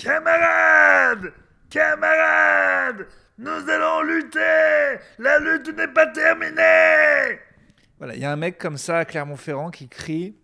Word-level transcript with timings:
Camarades 0.00 1.32
Camarades 1.68 3.06
Nous 3.38 3.50
allons 3.50 4.02
lutter 4.02 4.98
La 5.18 5.38
lutte 5.38 5.76
n'est 5.76 5.88
pas 5.88 6.06
terminée 6.06 7.38
Voilà, 7.98 8.14
il 8.14 8.20
y 8.20 8.24
a 8.24 8.32
un 8.32 8.36
mec 8.36 8.56
comme 8.56 8.78
ça 8.78 8.98
à 8.98 9.04
Clermont-Ferrand 9.04 9.70
qui 9.70 9.88
crie 9.88 10.36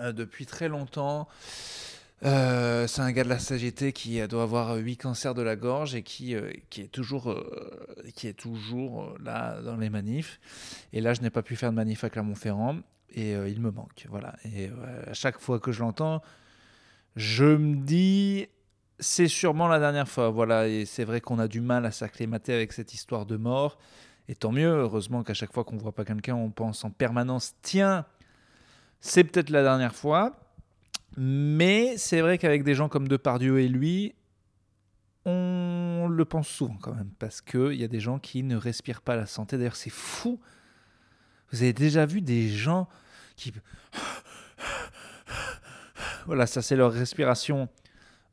euh, 0.00 0.10
depuis 0.12 0.44
très 0.44 0.68
longtemps. 0.68 1.28
Euh, 2.24 2.88
c'est 2.88 3.02
un 3.02 3.12
gars 3.12 3.22
de 3.22 3.28
la 3.28 3.38
CGT 3.38 3.92
qui 3.92 4.26
doit 4.26 4.42
avoir 4.42 4.74
huit 4.76 4.96
cancers 4.96 5.34
de 5.34 5.42
la 5.42 5.54
gorge 5.54 5.94
et 5.94 6.02
qui, 6.02 6.34
euh, 6.34 6.50
qui 6.70 6.80
est 6.80 6.88
toujours, 6.88 7.30
euh, 7.30 7.94
qui 8.16 8.26
est 8.26 8.32
toujours 8.32 9.04
euh, 9.04 9.16
là 9.22 9.60
dans 9.62 9.76
les 9.76 9.88
manifs. 9.88 10.40
Et 10.92 11.00
là, 11.00 11.14
je 11.14 11.20
n'ai 11.20 11.30
pas 11.30 11.42
pu 11.42 11.54
faire 11.54 11.70
de 11.70 11.76
manif 11.76 12.02
à 12.02 12.10
Clermont-Ferrand 12.10 12.78
et 13.10 13.36
euh, 13.36 13.48
il 13.48 13.60
me 13.60 13.70
manque. 13.70 14.06
Voilà. 14.08 14.34
Et 14.44 14.68
euh, 14.68 15.02
à 15.06 15.14
chaque 15.14 15.38
fois 15.38 15.60
que 15.60 15.70
je 15.70 15.80
l'entends, 15.80 16.22
je 17.14 17.44
me 17.44 17.76
dis, 17.76 18.48
c'est 18.98 19.28
sûrement 19.28 19.68
la 19.68 19.78
dernière 19.78 20.08
fois. 20.08 20.30
Voilà. 20.30 20.68
Et 20.68 20.84
c'est 20.84 21.04
vrai 21.04 21.20
qu'on 21.20 21.38
a 21.38 21.48
du 21.48 21.60
mal 21.60 21.86
à 21.86 21.90
s'acclimater 21.90 22.54
avec 22.54 22.72
cette 22.72 22.94
histoire 22.94 23.26
de 23.26 23.36
mort. 23.36 23.78
Et 24.28 24.34
tant 24.34 24.52
mieux, 24.52 24.68
heureusement 24.68 25.22
qu'à 25.22 25.34
chaque 25.34 25.52
fois 25.52 25.64
qu'on 25.64 25.76
voit 25.76 25.94
pas 25.94 26.04
quelqu'un, 26.04 26.34
on 26.34 26.50
pense 26.50 26.84
en 26.84 26.90
permanence, 26.90 27.54
tiens, 27.62 28.06
c'est 29.00 29.24
peut-être 29.24 29.50
la 29.50 29.62
dernière 29.62 29.94
fois. 29.94 30.40
Mais 31.16 31.96
c'est 31.98 32.20
vrai 32.20 32.38
qu'avec 32.38 32.64
des 32.64 32.74
gens 32.74 32.88
comme 32.88 33.06
Depardieu 33.06 33.60
et 33.60 33.68
lui, 33.68 34.14
on 35.26 36.08
le 36.10 36.24
pense 36.24 36.48
souvent 36.48 36.76
quand 36.80 36.94
même, 36.94 37.10
parce 37.18 37.40
qu'il 37.40 37.74
y 37.74 37.84
a 37.84 37.88
des 37.88 38.00
gens 38.00 38.18
qui 38.18 38.42
ne 38.42 38.56
respirent 38.56 39.02
pas 39.02 39.16
la 39.16 39.26
santé. 39.26 39.56
D'ailleurs, 39.56 39.76
c'est 39.76 39.90
fou. 39.90 40.40
Vous 41.50 41.62
avez 41.62 41.72
déjà 41.72 42.04
vu 42.04 42.20
des 42.20 42.48
gens 42.48 42.88
qui... 43.36 43.52
Voilà, 46.26 46.46
ça 46.46 46.62
c'est 46.62 46.76
leur 46.76 46.92
respiration 46.92 47.68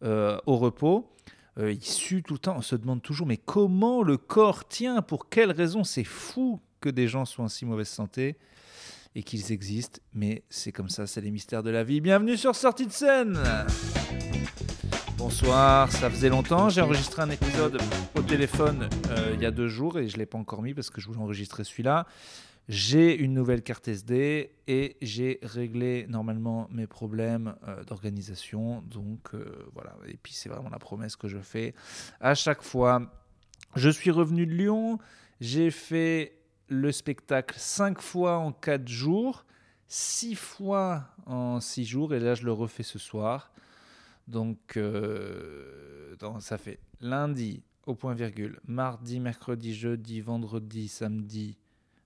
euh, 0.03 0.37
au 0.45 0.57
repos. 0.57 1.07
Euh, 1.57 1.71
ils 1.71 1.83
suent 1.83 2.23
tout 2.23 2.33
le 2.33 2.39
temps. 2.39 2.55
On 2.57 2.61
se 2.61 2.75
demande 2.75 3.01
toujours, 3.01 3.27
mais 3.27 3.37
comment 3.37 4.03
le 4.03 4.17
corps 4.17 4.67
tient 4.67 5.01
Pour 5.01 5.29
quelle 5.29 5.51
raison? 5.51 5.83
C'est 5.83 6.03
fou 6.03 6.59
que 6.79 6.89
des 6.89 7.07
gens 7.07 7.25
soient 7.25 7.45
en 7.45 7.49
si 7.49 7.65
mauvaise 7.65 7.89
santé 7.89 8.37
et 9.15 9.23
qu'ils 9.23 9.51
existent. 9.51 9.99
Mais 10.13 10.43
c'est 10.49 10.71
comme 10.71 10.89
ça, 10.89 11.07
c'est 11.07 11.21
les 11.21 11.31
mystères 11.31 11.63
de 11.63 11.69
la 11.69 11.83
vie. 11.83 12.01
Bienvenue 12.01 12.37
sur 12.37 12.55
Sortie 12.55 12.87
de 12.87 12.91
scène 12.91 13.39
Bonsoir, 15.17 15.91
ça 15.91 16.09
faisait 16.09 16.29
longtemps. 16.29 16.69
J'ai 16.69 16.81
enregistré 16.81 17.21
un 17.21 17.29
épisode 17.29 17.79
au 18.17 18.21
téléphone 18.23 18.89
euh, 19.11 19.33
il 19.35 19.41
y 19.41 19.45
a 19.45 19.51
deux 19.51 19.67
jours 19.67 19.99
et 19.99 20.07
je 20.07 20.15
ne 20.15 20.19
l'ai 20.19 20.25
pas 20.25 20.39
encore 20.39 20.63
mis 20.63 20.73
parce 20.73 20.89
que 20.89 20.99
je 20.99 21.05
voulais 21.05 21.19
enregistrer 21.19 21.63
celui-là. 21.63 22.07
J'ai 22.71 23.17
une 23.17 23.33
nouvelle 23.33 23.63
carte 23.63 23.89
SD 23.89 24.49
et 24.65 24.95
j'ai 25.01 25.39
réglé 25.43 26.05
normalement 26.07 26.69
mes 26.71 26.87
problèmes 26.87 27.53
euh, 27.67 27.83
d'organisation. 27.83 28.81
Donc 28.83 29.31
euh, 29.33 29.67
voilà, 29.73 29.93
et 30.07 30.15
puis 30.15 30.31
c'est 30.31 30.47
vraiment 30.47 30.69
la 30.69 30.79
promesse 30.79 31.17
que 31.17 31.27
je 31.27 31.39
fais 31.39 31.75
à 32.21 32.33
chaque 32.33 32.61
fois. 32.61 33.11
Je 33.75 33.89
suis 33.89 34.09
revenu 34.09 34.45
de 34.45 34.53
Lyon, 34.53 34.99
j'ai 35.41 35.69
fait 35.69 36.37
le 36.69 36.93
spectacle 36.93 37.55
cinq 37.59 37.99
fois 37.99 38.37
en 38.37 38.53
quatre 38.53 38.87
jours, 38.87 39.45
six 39.89 40.35
fois 40.35 41.09
en 41.25 41.59
six 41.59 41.83
jours 41.83 42.13
et 42.13 42.21
là 42.21 42.35
je 42.35 42.45
le 42.45 42.53
refais 42.53 42.83
ce 42.83 42.99
soir. 42.99 43.51
Donc, 44.29 44.77
euh, 44.77 46.15
donc, 46.21 46.41
ça 46.41 46.57
fait 46.57 46.79
lundi 47.01 47.63
au 47.85 47.95
point 47.95 48.13
virgule, 48.13 48.61
mardi, 48.65 49.19
mercredi, 49.19 49.73
jeudi, 49.73 50.21
vendredi, 50.21 50.87
samedi. 50.87 51.57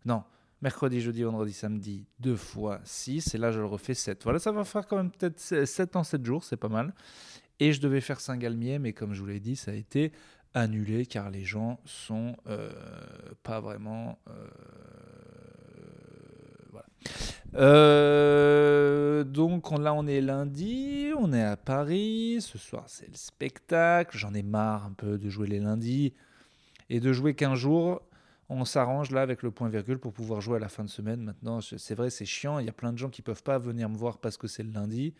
Non, 0.06 0.24
mercredi, 0.62 1.02
jeudi, 1.02 1.24
vendredi, 1.24 1.54
samedi, 1.54 2.08
deux 2.20 2.36
fois 2.36 2.80
6. 2.84 3.36
Et 3.36 3.38
là, 3.38 3.52
je 3.52 3.60
le 3.60 3.66
refais 3.66 3.94
7. 3.94 4.24
Voilà, 4.24 4.40
ça 4.40 4.52
va 4.52 4.64
faire 4.64 4.88
quand 4.88 4.98
même 4.98 5.12
peut-être 5.12 5.40
7 5.40 5.96
en 5.96 6.04
7 6.04 6.26
jours, 6.26 6.44
c'est 6.44 6.58
pas 6.58 6.70
mal. 6.70 6.94
Et 7.60 7.72
je 7.74 7.80
devais 7.82 8.02
faire 8.02 8.20
Saint-Galmier, 8.20 8.80
mais 8.80 8.94
comme 8.94 9.14
je 9.14 9.22
vous 9.22 9.28
l'ai 9.28 9.40
dit, 9.40 9.56
ça 9.56 9.72
a 9.72 9.76
été 9.76 10.12
annulé 10.54 11.06
car 11.06 11.30
les 11.30 11.44
gens 11.44 11.80
sont 11.86 12.36
euh, 12.48 12.72
pas 13.44 13.60
vraiment. 13.60 14.20
Euh, 14.30 14.48
voilà. 16.72 16.86
Euh, 17.56 19.24
donc 19.24 19.72
on- 19.72 19.78
là 19.80 19.94
on 19.94 20.08
est 20.08 20.22
lundi, 20.22 21.12
on 21.18 21.32
est 21.34 21.44
à 21.44 21.56
Paris, 21.58 22.38
ce 22.42 22.58
soir 22.58 22.84
c'est 22.88 23.08
le 23.08 23.16
spectacle, 23.16 24.18
j'en 24.18 24.34
ai 24.34 24.44
marre 24.44 24.86
un 24.86 24.92
peu 24.94 25.18
de 25.18 25.30
jouer 25.30 25.48
les 25.48 25.60
lundis 25.60 26.14
et 26.90 27.00
de 27.00 27.14
jouer 27.14 27.34
qu'un 27.36 27.56
jour. 27.56 28.02
On 28.48 28.64
s'arrange 28.64 29.10
là 29.10 29.22
avec 29.22 29.42
le 29.42 29.50
point 29.50 29.70
virgule 29.70 29.98
pour 29.98 30.14
pouvoir 30.14 30.40
jouer 30.40 30.58
à 30.58 30.60
la 30.60 30.70
fin 30.70 30.84
de 30.84 30.90
semaine. 30.90 31.22
Maintenant, 31.22 31.62
c'est 31.62 31.96
vrai, 31.96 32.12
c'est 32.12 32.26
chiant. 32.26 32.60
Il 32.60 32.66
y 32.66 32.70
a 32.70 32.74
plein 32.74 32.94
de 32.94 32.98
gens 32.98 33.10
qui 33.10 33.24
peuvent 33.24 33.42
pas 33.42 33.58
venir 33.58 33.90
me 33.90 33.98
voir 33.98 34.20
parce 34.20 34.38
que 34.38 34.48
c'est 34.48 34.62
le 34.62 34.72
lundi 34.72 35.16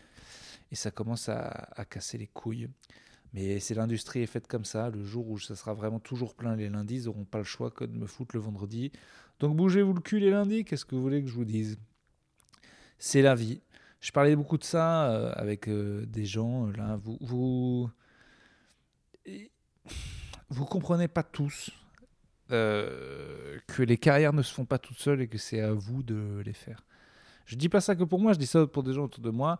et 0.72 0.76
ça 0.76 0.92
commence 0.92 1.28
à, 1.30 1.86
casser 1.90 2.20
les 2.20 2.28
couilles. 2.28 2.70
Mais 3.34 3.60
c'est 3.60 3.74
l'industrie 3.74 4.22
est 4.22 4.28
faite 4.28 4.48
comme 4.48 4.64
ça. 4.64 4.90
Le 4.92 5.04
jour 5.04 5.28
où 5.28 5.40
ça 5.40 5.56
sera 5.56 5.74
vraiment 5.74 6.00
toujours 6.00 6.36
plein 6.36 6.56
les 6.56 6.70
lundis, 6.70 7.02
ils 7.02 7.06
n'auront 7.06 7.26
pas 7.26 7.40
le 7.40 7.44
choix 7.44 7.72
que 7.72 7.84
de 7.84 7.98
me 7.98 8.06
foutre 8.06 8.36
le 8.36 8.42
vendredi. 8.42 8.92
Donc 9.40 9.58
bougez-vous 9.58 9.94
le 9.94 10.02
cul 10.02 10.20
les 10.20 10.30
lundis. 10.30 10.64
Qu'est-ce 10.64 10.86
que 10.86 10.96
vous 10.96 11.02
voulez 11.02 11.22
que 11.24 11.28
je 11.28 11.34
vous 11.34 11.46
dise? 11.46 11.80
C'est 13.00 13.24
la 13.24 13.34
vie. 13.34 13.62
Je 14.02 14.12
parlais 14.12 14.36
beaucoup 14.36 14.60
de 14.60 14.64
ça 14.64 15.12
euh, 15.12 15.34
avec 15.36 15.68
euh, 15.68 16.06
des 16.06 16.26
gens. 16.26 16.68
euh, 16.68 16.74
Là, 16.74 17.00
vous, 17.02 17.18
vous, 17.22 17.90
vous 20.50 20.66
comprenez 20.66 21.08
pas 21.08 21.24
tous 21.24 21.72
euh, 22.52 23.58
que 23.68 23.84
les 23.84 23.98
carrières 23.98 24.34
ne 24.34 24.42
se 24.42 24.54
font 24.54 24.66
pas 24.66 24.78
toutes 24.78 25.00
seules 25.00 25.22
et 25.22 25.28
que 25.28 25.38
c'est 25.38 25.62
à 25.62 25.74
vous 25.74 26.04
de 26.04 26.42
les 26.46 26.54
faire. 26.54 26.84
Je 27.46 27.56
dis 27.56 27.70
pas 27.70 27.82
ça 27.82 27.96
que 27.96 28.04
pour 28.04 28.20
moi, 28.20 28.34
je 28.34 28.40
dis 28.40 28.48
ça 28.48 28.66
pour 28.66 28.84
des 28.84 28.94
gens 28.94 29.04
autour 29.06 29.24
de 29.24 29.30
moi 29.30 29.60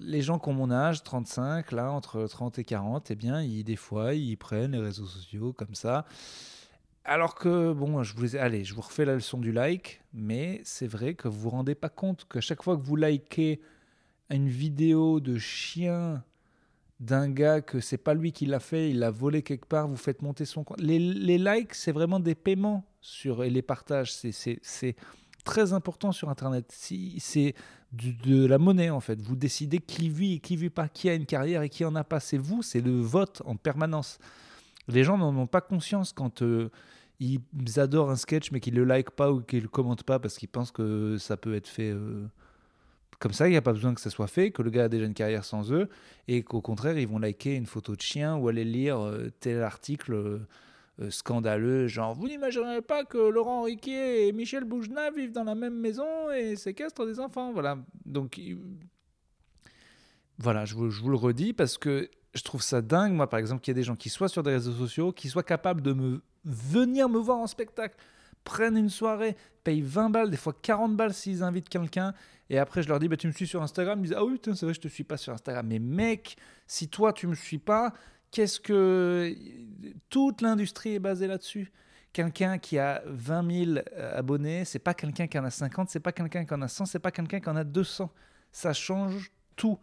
les 0.00 0.22
gens 0.22 0.38
qui 0.38 0.48
ont 0.48 0.52
mon 0.52 0.70
âge, 0.70 1.02
35, 1.02 1.72
là, 1.72 1.90
entre 1.90 2.26
30 2.26 2.58
et 2.58 2.64
40, 2.64 3.10
eh 3.10 3.14
bien, 3.14 3.42
ils, 3.42 3.64
des 3.64 3.76
fois, 3.76 4.14
ils 4.14 4.36
prennent 4.36 4.72
les 4.72 4.78
réseaux 4.78 5.06
sociaux 5.06 5.52
comme 5.52 5.74
ça. 5.74 6.04
Alors 7.04 7.34
que, 7.34 7.72
bon, 7.72 8.02
je 8.02 8.14
vous, 8.14 8.36
allez, 8.36 8.64
je 8.64 8.74
vous 8.74 8.82
refais 8.82 9.04
la 9.04 9.14
leçon 9.14 9.38
du 9.38 9.52
like, 9.52 10.02
mais 10.12 10.60
c'est 10.64 10.86
vrai 10.86 11.14
que 11.14 11.28
vous 11.28 11.40
vous 11.40 11.50
rendez 11.50 11.74
pas 11.74 11.88
compte 11.88 12.26
qu'à 12.28 12.40
chaque 12.40 12.62
fois 12.62 12.76
que 12.76 12.82
vous 12.82 12.96
likez 12.96 13.60
une 14.28 14.48
vidéo 14.48 15.18
de 15.18 15.38
chien 15.38 16.22
d'un 17.00 17.30
gars 17.30 17.62
que 17.62 17.80
c'est 17.80 17.98
pas 17.98 18.14
lui 18.14 18.30
qui 18.32 18.46
l'a 18.46 18.60
fait, 18.60 18.90
il 18.90 18.98
l'a 18.98 19.10
volé 19.10 19.42
quelque 19.42 19.66
part, 19.66 19.88
vous 19.88 19.96
faites 19.96 20.22
monter 20.22 20.44
son 20.44 20.64
compte. 20.64 20.80
Les, 20.80 20.98
les 20.98 21.38
likes, 21.38 21.74
c'est 21.74 21.92
vraiment 21.92 22.20
des 22.20 22.34
paiements 22.34 22.84
sur 23.00 23.42
et 23.42 23.50
les 23.50 23.62
partages. 23.62 24.12
C'est- 24.12 24.94
très 25.42 25.72
important 25.72 26.12
sur 26.12 26.28
Internet. 26.28 26.66
Si, 26.70 27.18
c'est 27.18 27.54
de 27.92 28.46
la 28.46 28.58
monnaie 28.58 28.90
en 28.90 29.00
fait. 29.00 29.20
Vous 29.20 29.36
décidez 29.36 29.78
qui 29.78 30.10
vit 30.10 30.34
et 30.34 30.38
qui 30.38 30.54
vit 30.54 30.68
pas, 30.70 30.88
qui 30.88 31.08
a 31.08 31.14
une 31.14 31.24
carrière 31.26 31.62
et 31.62 31.70
qui 31.70 31.84
en 31.86 31.94
a 31.96 32.04
pas. 32.04 32.20
C'est 32.20 32.38
vous, 32.38 32.62
c'est 32.62 32.82
le 32.82 33.00
vote 33.00 33.42
en 33.46 33.56
permanence. 33.56 34.18
Les 34.86 35.02
gens 35.02 35.16
n'en 35.16 35.34
ont 35.36 35.46
pas 35.46 35.62
conscience 35.62 36.12
quand 36.12 36.42
euh, 36.42 36.70
ils 37.20 37.40
adorent 37.76 38.10
un 38.10 38.16
sketch 38.16 38.52
mais 38.52 38.60
qu'ils 38.60 38.74
le 38.74 38.84
like 38.84 39.10
pas 39.10 39.32
ou 39.32 39.40
qu'ils 39.40 39.62
le 39.62 39.68
commentent 39.68 40.02
pas 40.04 40.18
parce 40.18 40.36
qu'ils 40.36 40.48
pensent 40.48 40.72
que 40.72 41.16
ça 41.18 41.36
peut 41.36 41.54
être 41.54 41.68
fait 41.68 41.90
euh, 41.90 42.26
comme 43.18 43.32
ça. 43.32 43.48
Il 43.48 43.50
n'y 43.50 43.56
a 43.56 43.62
pas 43.62 43.72
besoin 43.72 43.94
que 43.94 44.00
ça 44.00 44.10
soit 44.10 44.26
fait, 44.28 44.50
que 44.50 44.62
le 44.62 44.70
gars 44.70 44.84
a 44.84 44.88
déjà 44.88 45.04
une 45.04 45.14
carrière 45.14 45.44
sans 45.44 45.72
eux 45.72 45.88
et 46.28 46.42
qu'au 46.42 46.60
contraire 46.60 46.98
ils 46.98 47.08
vont 47.08 47.18
liker 47.18 47.54
une 47.54 47.66
photo 47.66 47.94
de 47.96 48.00
chien 48.00 48.36
ou 48.36 48.48
aller 48.48 48.64
lire 48.64 48.98
euh, 49.00 49.30
tel 49.40 49.62
article. 49.62 50.12
euh, 50.14 50.38
euh, 51.00 51.08
scandaleux, 51.10 51.86
genre 51.88 52.14
vous 52.14 52.28
n'imaginerez 52.28 52.82
pas 52.82 53.04
que 53.06 53.16
Laurent 53.16 53.62
Riquier 53.62 54.26
et 54.28 54.32
Michel 54.32 54.64
Boujna 54.64 55.10
vivent 55.10 55.32
dans 55.32 55.44
la 55.44 55.54
même 55.54 55.72
maison 55.78 56.30
et 56.30 56.56
séquestrent 56.56 57.06
des 57.06 57.18
enfants. 57.20 57.54
Voilà. 57.54 57.78
Donc, 58.04 58.36
il- 58.36 58.58
voilà, 60.38 60.64
je 60.64 60.74
vous, 60.74 60.90
je 60.90 61.00
vous 61.00 61.08
le 61.10 61.16
redis 61.16 61.52
parce 61.52 61.78
que 61.78 62.10
je 62.34 62.42
trouve 62.42 62.62
ça 62.62 62.80
dingue, 62.82 63.12
moi, 63.12 63.28
par 63.28 63.38
exemple, 63.40 63.62
qu'il 63.62 63.72
y 63.72 63.74
ait 63.78 63.80
des 63.80 63.86
gens 63.86 63.96
qui 63.96 64.08
soient 64.10 64.28
sur 64.28 64.42
des 64.42 64.50
réseaux 64.52 64.72
sociaux, 64.72 65.12
qui 65.12 65.28
soient 65.28 65.42
capables 65.42 65.80
de 65.82 65.92
me 65.92 66.20
venir 66.44 67.08
me 67.08 67.18
voir 67.18 67.38
en 67.38 67.46
spectacle, 67.46 67.96
prennent 68.44 68.76
une 68.76 68.88
soirée, 68.90 69.36
payent 69.64 69.82
20 69.82 70.10
balles, 70.10 70.30
des 70.30 70.36
fois 70.36 70.54
40 70.60 70.96
balles 70.96 71.12
s'ils 71.14 71.42
invitent 71.42 71.68
quelqu'un, 71.68 72.14
et 72.50 72.58
après 72.58 72.82
je 72.82 72.88
leur 72.88 72.98
dis, 72.98 73.08
bah, 73.08 73.16
tu 73.16 73.28
me 73.28 73.32
suis 73.32 73.46
sur 73.46 73.62
Instagram, 73.62 74.00
ils 74.00 74.08
disent, 74.08 74.16
ah 74.18 74.24
oui, 74.24 74.38
c'est 74.42 74.62
vrai, 74.62 74.74
je 74.74 74.80
te 74.80 74.88
suis 74.88 75.04
pas 75.04 75.16
sur 75.16 75.32
Instagram. 75.32 75.66
Mais 75.68 75.78
mec, 75.78 76.36
si 76.66 76.88
toi 76.88 77.12
tu 77.12 77.28
me 77.28 77.34
suis 77.36 77.58
pas, 77.58 77.94
qu'est-ce 78.32 78.60
que. 78.60 79.34
Toute 80.10 80.42
l'industrie 80.42 80.94
est 80.94 80.98
basée 80.98 81.28
là-dessus. 81.28 81.70
Quelqu'un 82.12 82.58
qui 82.58 82.76
a 82.78 83.02
20 83.06 83.64
000 83.64 83.78
abonnés, 83.96 84.64
c'est 84.64 84.80
pas 84.80 84.94
quelqu'un 84.94 85.28
qui 85.28 85.38
en 85.38 85.44
a 85.44 85.50
50, 85.50 85.88
c'est 85.88 86.00
pas 86.00 86.10
quelqu'un 86.10 86.44
qui 86.44 86.52
en 86.52 86.60
a 86.60 86.66
100, 86.66 86.86
c'est 86.86 86.98
pas 86.98 87.12
quelqu'un 87.12 87.38
qui 87.38 87.48
en 87.48 87.54
a 87.54 87.62
200. 87.62 88.10
Ça 88.50 88.72
change 88.72 89.30
tout 89.54 89.78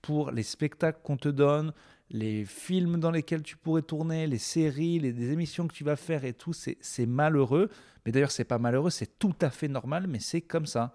pour 0.00 0.30
les 0.30 0.42
spectacles 0.42 1.00
qu'on 1.02 1.18
te 1.18 1.28
donne, 1.28 1.74
les 2.08 2.46
films 2.46 2.98
dans 2.98 3.10
lesquels 3.10 3.42
tu 3.42 3.58
pourrais 3.58 3.82
tourner, 3.82 4.26
les 4.26 4.38
séries, 4.38 4.98
les, 5.00 5.12
les 5.12 5.32
émissions 5.32 5.68
que 5.68 5.74
tu 5.74 5.84
vas 5.84 5.96
faire 5.96 6.24
et 6.24 6.32
tout. 6.32 6.54
C'est 6.54 7.06
malheureux. 7.06 7.68
Mais 8.06 8.12
d'ailleurs, 8.12 8.30
c'est 8.30 8.44
pas 8.44 8.58
malheureux, 8.58 8.90
c'est 8.90 9.18
tout 9.18 9.34
à 9.42 9.50
fait 9.50 9.68
normal, 9.68 10.06
mais 10.08 10.20
c'est 10.20 10.40
comme 10.40 10.64
ça. 10.64 10.94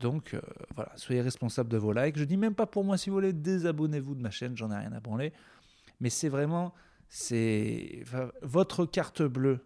Donc 0.00 0.34
euh, 0.34 0.40
voilà, 0.74 0.92
soyez 0.96 1.20
responsables 1.20 1.68
de 1.68 1.76
vos 1.76 1.92
likes. 1.92 2.18
Je 2.18 2.24
dis 2.24 2.36
même 2.36 2.54
pas 2.54 2.66
pour 2.66 2.84
moi 2.84 2.98
si 2.98 3.10
vous 3.10 3.16
voulez, 3.16 3.32
désabonnez-vous 3.32 4.14
de 4.14 4.20
ma 4.20 4.30
chaîne, 4.30 4.56
j'en 4.56 4.70
ai 4.70 4.76
rien 4.76 4.92
à 4.92 5.00
branler. 5.00 5.32
Mais 6.00 6.10
c'est 6.10 6.28
vraiment, 6.28 6.74
c'est 7.08 8.02
votre 8.42 8.86
carte 8.86 9.22
bleue. 9.22 9.60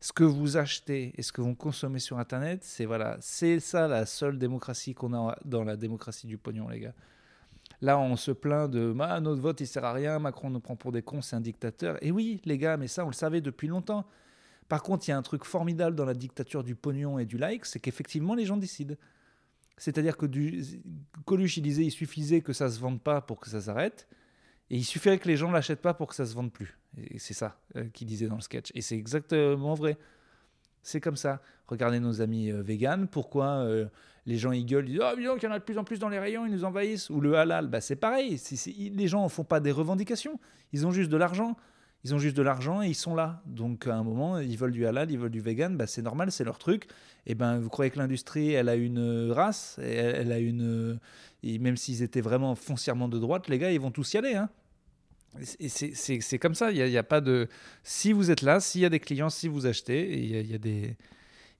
Ce 0.00 0.12
que 0.12 0.24
vous 0.24 0.56
achetez 0.56 1.12
et 1.16 1.22
ce 1.22 1.32
que 1.32 1.40
vous 1.40 1.54
consommez 1.56 1.98
sur 1.98 2.18
Internet, 2.18 2.62
c'est 2.62 2.84
voilà, 2.84 3.16
c'est 3.20 3.58
ça 3.58 3.88
la 3.88 4.06
seule 4.06 4.38
démocratie 4.38 4.94
qu'on 4.94 5.12
a 5.12 5.36
dans 5.44 5.64
la 5.64 5.76
démocratie 5.76 6.26
du 6.26 6.38
pognon, 6.38 6.68
les 6.68 6.80
gars. 6.80 6.94
Là, 7.80 7.98
on 7.98 8.16
se 8.16 8.32
plaint 8.32 8.70
de 8.70 8.94
ah, 9.00 9.20
notre 9.20 9.40
vote, 9.40 9.60
il 9.60 9.66
sert 9.66 9.84
à 9.84 9.92
rien, 9.92 10.18
Macron 10.18 10.50
nous 10.50 10.60
prend 10.60 10.76
pour 10.76 10.90
des 10.90 11.02
cons, 11.02 11.22
c'est 11.22 11.36
un 11.36 11.40
dictateur. 11.40 11.96
Et 12.02 12.10
oui, 12.10 12.40
les 12.44 12.58
gars, 12.58 12.76
mais 12.76 12.88
ça, 12.88 13.04
on 13.04 13.08
le 13.08 13.14
savait 13.14 13.40
depuis 13.40 13.68
longtemps. 13.68 14.04
Par 14.68 14.82
contre, 14.82 15.08
il 15.08 15.12
y 15.12 15.14
a 15.14 15.18
un 15.18 15.22
truc 15.22 15.44
formidable 15.44 15.96
dans 15.96 16.04
la 16.04 16.14
dictature 16.14 16.64
du 16.64 16.74
pognon 16.74 17.18
et 17.18 17.24
du 17.24 17.38
like, 17.38 17.64
c'est 17.64 17.78
qu'effectivement, 17.78 18.34
les 18.34 18.46
gens 18.46 18.56
décident. 18.56 18.96
C'est-à-dire 19.78 20.16
que. 20.16 20.26
Coluche, 21.24 21.58
disait 21.60 21.84
il 21.84 21.90
suffisait 21.90 22.40
que 22.40 22.52
ça 22.52 22.68
se 22.70 22.78
vende 22.78 23.00
pas 23.00 23.20
pour 23.20 23.40
que 23.40 23.48
ça 23.48 23.60
s'arrête. 23.60 24.08
Et 24.70 24.76
il 24.76 24.84
suffirait 24.84 25.18
que 25.18 25.28
les 25.28 25.36
gens 25.36 25.50
l'achètent 25.50 25.80
pas 25.80 25.94
pour 25.94 26.08
que 26.08 26.14
ça 26.14 26.26
se 26.26 26.34
vende 26.34 26.52
plus. 26.52 26.78
Et 26.96 27.18
c'est 27.18 27.34
ça 27.34 27.58
euh, 27.76 27.84
qu'il 27.92 28.06
disait 28.06 28.26
dans 28.26 28.34
le 28.34 28.42
sketch. 28.42 28.70
Et 28.74 28.82
c'est 28.82 28.96
exactement 28.96 29.74
vrai. 29.74 29.96
C'est 30.82 31.00
comme 31.00 31.16
ça. 31.16 31.40
Regardez 31.68 32.00
nos 32.00 32.20
amis 32.20 32.50
euh, 32.50 32.62
véganes. 32.62 33.08
Pourquoi 33.08 33.60
euh, 33.60 33.86
les 34.26 34.36
gens 34.36 34.52
ils 34.52 34.66
gueulent, 34.66 34.88
ils 34.88 34.98
disent 34.98 35.02
oh, 35.02 35.34
qu'il 35.36 35.48
y 35.48 35.52
en 35.52 35.54
a 35.54 35.58
de 35.58 35.64
plus 35.64 35.78
en 35.78 35.84
plus 35.84 35.98
dans 35.98 36.10
les 36.10 36.18
rayons, 36.18 36.44
ils 36.44 36.52
nous 36.52 36.64
envahissent. 36.64 37.08
Ou 37.08 37.20
le 37.20 37.36
halal, 37.36 37.68
bah, 37.68 37.80
c'est 37.80 37.96
pareil. 37.96 38.38
les 38.94 39.08
gens 39.08 39.24
ne 39.24 39.28
font 39.28 39.44
pas 39.44 39.60
des 39.60 39.72
revendications. 39.72 40.38
Ils 40.72 40.86
ont 40.86 40.90
juste 40.90 41.10
de 41.10 41.16
l'argent. 41.16 41.56
Ils 42.08 42.14
ont 42.14 42.18
juste 42.18 42.38
de 42.38 42.42
l'argent 42.42 42.80
et 42.80 42.88
ils 42.88 42.94
sont 42.94 43.14
là. 43.14 43.42
Donc 43.44 43.86
à 43.86 43.94
un 43.94 44.02
moment, 44.02 44.38
ils 44.38 44.56
veulent 44.56 44.72
du 44.72 44.86
halal, 44.86 45.10
ils 45.10 45.18
veulent 45.18 45.30
du 45.30 45.42
vegan, 45.42 45.76
bah, 45.76 45.86
c'est 45.86 46.00
normal, 46.00 46.32
c'est 46.32 46.44
leur 46.44 46.56
truc. 46.56 46.88
Et 47.26 47.34
ben 47.34 47.58
vous 47.58 47.68
croyez 47.68 47.90
que 47.90 47.98
l'industrie, 47.98 48.52
elle 48.52 48.70
a 48.70 48.76
une 48.76 49.30
race, 49.30 49.78
elle, 49.82 50.32
a 50.32 50.38
une. 50.38 50.98
Et 51.42 51.58
même 51.58 51.76
s'ils 51.76 52.02
étaient 52.02 52.22
vraiment 52.22 52.54
foncièrement 52.54 53.08
de 53.08 53.18
droite, 53.18 53.48
les 53.48 53.58
gars, 53.58 53.70
ils 53.72 53.80
vont 53.80 53.90
tous 53.90 54.14
y 54.14 54.16
aller. 54.16 54.34
Hein. 54.34 54.48
C'est 55.42 56.38
comme 56.38 56.54
ça, 56.54 56.72
il 56.72 56.82
n'y 56.82 56.96
a, 56.96 57.02
pas 57.02 57.20
de... 57.20 57.46
Si 57.82 58.12
vous 58.12 58.30
êtes 58.30 58.40
là, 58.40 58.58
s'il 58.58 58.80
y 58.80 58.86
a 58.86 58.88
des 58.88 59.00
clients, 59.00 59.28
si 59.28 59.46
vous 59.46 59.66
achetez, 59.66 60.18
il 60.18 60.24
y, 60.24 60.50
y 60.50 60.54
a, 60.54 60.58
des 60.58 60.96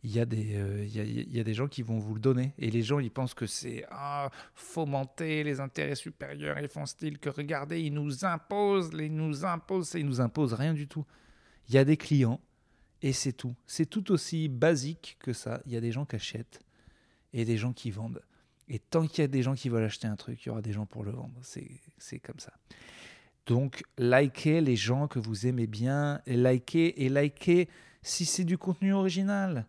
il 0.04 0.14
y, 0.14 0.20
a 0.20 0.24
des, 0.24 0.54
euh, 0.54 0.84
il, 0.84 0.94
y 0.94 1.00
a, 1.00 1.02
il 1.02 1.36
y, 1.36 1.40
a, 1.40 1.44
des 1.44 1.54
gens 1.54 1.66
qui 1.66 1.82
vont 1.82 1.98
vous 1.98 2.14
le 2.14 2.20
donner. 2.20 2.54
Et 2.58 2.70
les 2.70 2.82
gens, 2.82 3.00
ils 3.00 3.10
pensent 3.10 3.34
que 3.34 3.46
c'est 3.46 3.84
ah, 3.90 4.30
fomenter 4.54 5.42
les 5.42 5.58
intérêts 5.58 5.96
supérieurs. 5.96 6.58
Ils 6.60 6.68
font 6.68 6.86
style 6.86 7.18
que 7.18 7.28
regardez, 7.28 7.80
ils 7.80 7.92
nous 7.92 8.24
imposent, 8.24 8.90
ils 8.94 9.14
nous 9.14 9.44
imposent. 9.44 9.94
Ils 9.94 10.06
nous 10.06 10.20
imposent 10.20 10.54
rien 10.54 10.72
du 10.72 10.86
tout. 10.86 11.04
Il 11.68 11.74
y 11.74 11.78
a 11.78 11.84
des 11.84 11.96
clients 11.96 12.40
et 13.02 13.12
c'est 13.12 13.32
tout. 13.32 13.54
C'est 13.66 13.86
tout 13.86 14.12
aussi 14.12 14.48
basique 14.48 15.16
que 15.20 15.32
ça. 15.32 15.60
Il 15.66 15.72
y 15.72 15.76
a 15.76 15.80
des 15.80 15.90
gens 15.90 16.04
qui 16.04 16.16
achètent 16.16 16.60
et 17.32 17.44
des 17.44 17.56
gens 17.56 17.72
qui 17.72 17.90
vendent. 17.90 18.22
Et 18.68 18.78
tant 18.78 19.06
qu'il 19.06 19.22
y 19.22 19.24
a 19.24 19.28
des 19.28 19.42
gens 19.42 19.54
qui 19.54 19.68
veulent 19.68 19.84
acheter 19.84 20.06
un 20.06 20.16
truc, 20.16 20.44
il 20.44 20.48
y 20.48 20.50
aura 20.50 20.62
des 20.62 20.72
gens 20.72 20.86
pour 20.86 21.02
le 21.02 21.10
vendre. 21.10 21.40
C'est 21.42 22.18
comme 22.20 22.38
ça. 22.38 22.52
Donc, 23.46 23.82
likez 23.96 24.60
les 24.60 24.76
gens 24.76 25.08
que 25.08 25.18
vous 25.18 25.46
aimez 25.46 25.66
bien 25.66 26.20
likez 26.26 27.02
et 27.04 27.08
likez 27.08 27.68
si 28.02 28.26
c'est 28.26 28.44
du 28.44 28.58
contenu 28.58 28.92
original. 28.92 29.66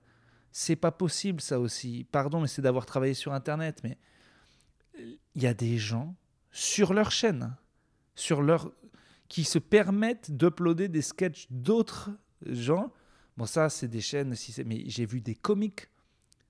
C'est 0.51 0.75
pas 0.75 0.91
possible, 0.91 1.41
ça 1.41 1.59
aussi. 1.59 2.05
Pardon, 2.11 2.41
mais 2.41 2.47
c'est 2.47 2.61
d'avoir 2.61 2.85
travaillé 2.85 3.13
sur 3.13 3.33
Internet. 3.33 3.81
Mais 3.83 3.97
il 4.95 5.43
y 5.43 5.47
a 5.47 5.53
des 5.53 5.77
gens 5.77 6.15
sur 6.51 6.93
leur 6.93 7.11
chaîne, 7.11 7.55
sur 8.15 8.41
leur 8.41 8.71
qui 9.27 9.43
se 9.43 9.59
permettent 9.59 10.31
d'uploader 10.31 10.87
des 10.87 11.03
sketchs 11.03 11.47
d'autres 11.51 12.09
gens. 12.45 12.91
Bon, 13.37 13.45
ça, 13.45 13.69
c'est 13.69 13.87
des 13.87 14.01
chaînes, 14.01 14.33
mais 14.65 14.83
j'ai 14.87 15.05
vu 15.05 15.21
des 15.21 15.35
comiques 15.35 15.87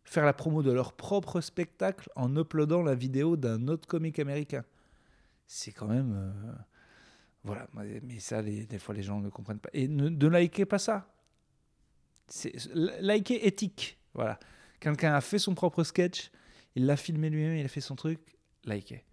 faire 0.10 0.26
la 0.26 0.34
promo 0.34 0.64
de 0.64 0.72
leur 0.72 0.94
propre 0.94 1.40
spectacle 1.40 2.10
en 2.16 2.36
uploadant 2.36 2.82
la 2.82 2.96
vidéo 2.96 3.38
d'un 3.38 3.68
autre 3.68 3.88
comique 3.88 4.18
américain. 4.18 4.64
C'est 5.46 5.72
quand 5.72 5.88
même. 5.88 6.14
Euh, 6.16 6.54
voilà, 7.44 7.68
mais 7.74 8.20
ça, 8.20 8.42
des 8.42 8.80
fois, 8.80 8.96
les 8.96 9.04
gens 9.04 9.20
ne 9.20 9.30
comprennent 9.30 9.60
pas. 9.60 9.70
Et 9.74 9.88
ne 9.88 10.28
likez 10.28 10.66
pas 10.66 10.80
ça 10.80 11.08
liker 13.00 13.46
éthique. 13.46 14.00
Voilà. 14.14 14.40
Quelqu'un 14.80 15.14
a 15.14 15.22
fait 15.22 15.40
son 15.40 15.56
propre 15.56 15.84
sketch, 15.84 16.32
il 16.76 16.86
l'a 16.86 16.96
filmé 16.96 17.30
lui-même, 17.30 17.56
il 17.56 17.66
a 17.66 17.70
fait 17.70 17.82
son 17.82 17.96
truc, 17.96 18.20
liker. 18.64 19.04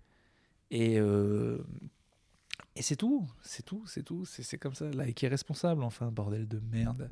Et, 0.71 0.99
euh, 0.99 1.59
et 2.75 2.83
c'est 2.83 2.97
tout, 2.97 3.27
c'est 3.43 3.65
tout, 3.65 3.85
c'est 3.87 4.03
tout, 4.03 4.25
c'est 4.25 4.59
comme 4.59 4.75
ça. 4.75 4.91
Liker 4.91 5.29
responsable, 5.29 5.83
enfin, 5.83 6.07
bordel 6.07 6.47
de 6.47 6.61
merde. 6.71 7.09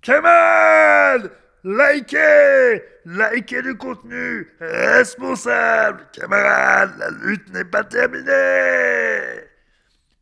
Kamal 0.00 1.30
Likez 1.64 2.82
Likez 3.04 3.62
du 3.62 3.76
contenu 3.76 4.48
responsable 4.58 6.08
Camarades, 6.12 6.98
la 6.98 7.10
lutte 7.10 7.52
n'est 7.52 7.64
pas 7.64 7.84
terminée 7.84 9.44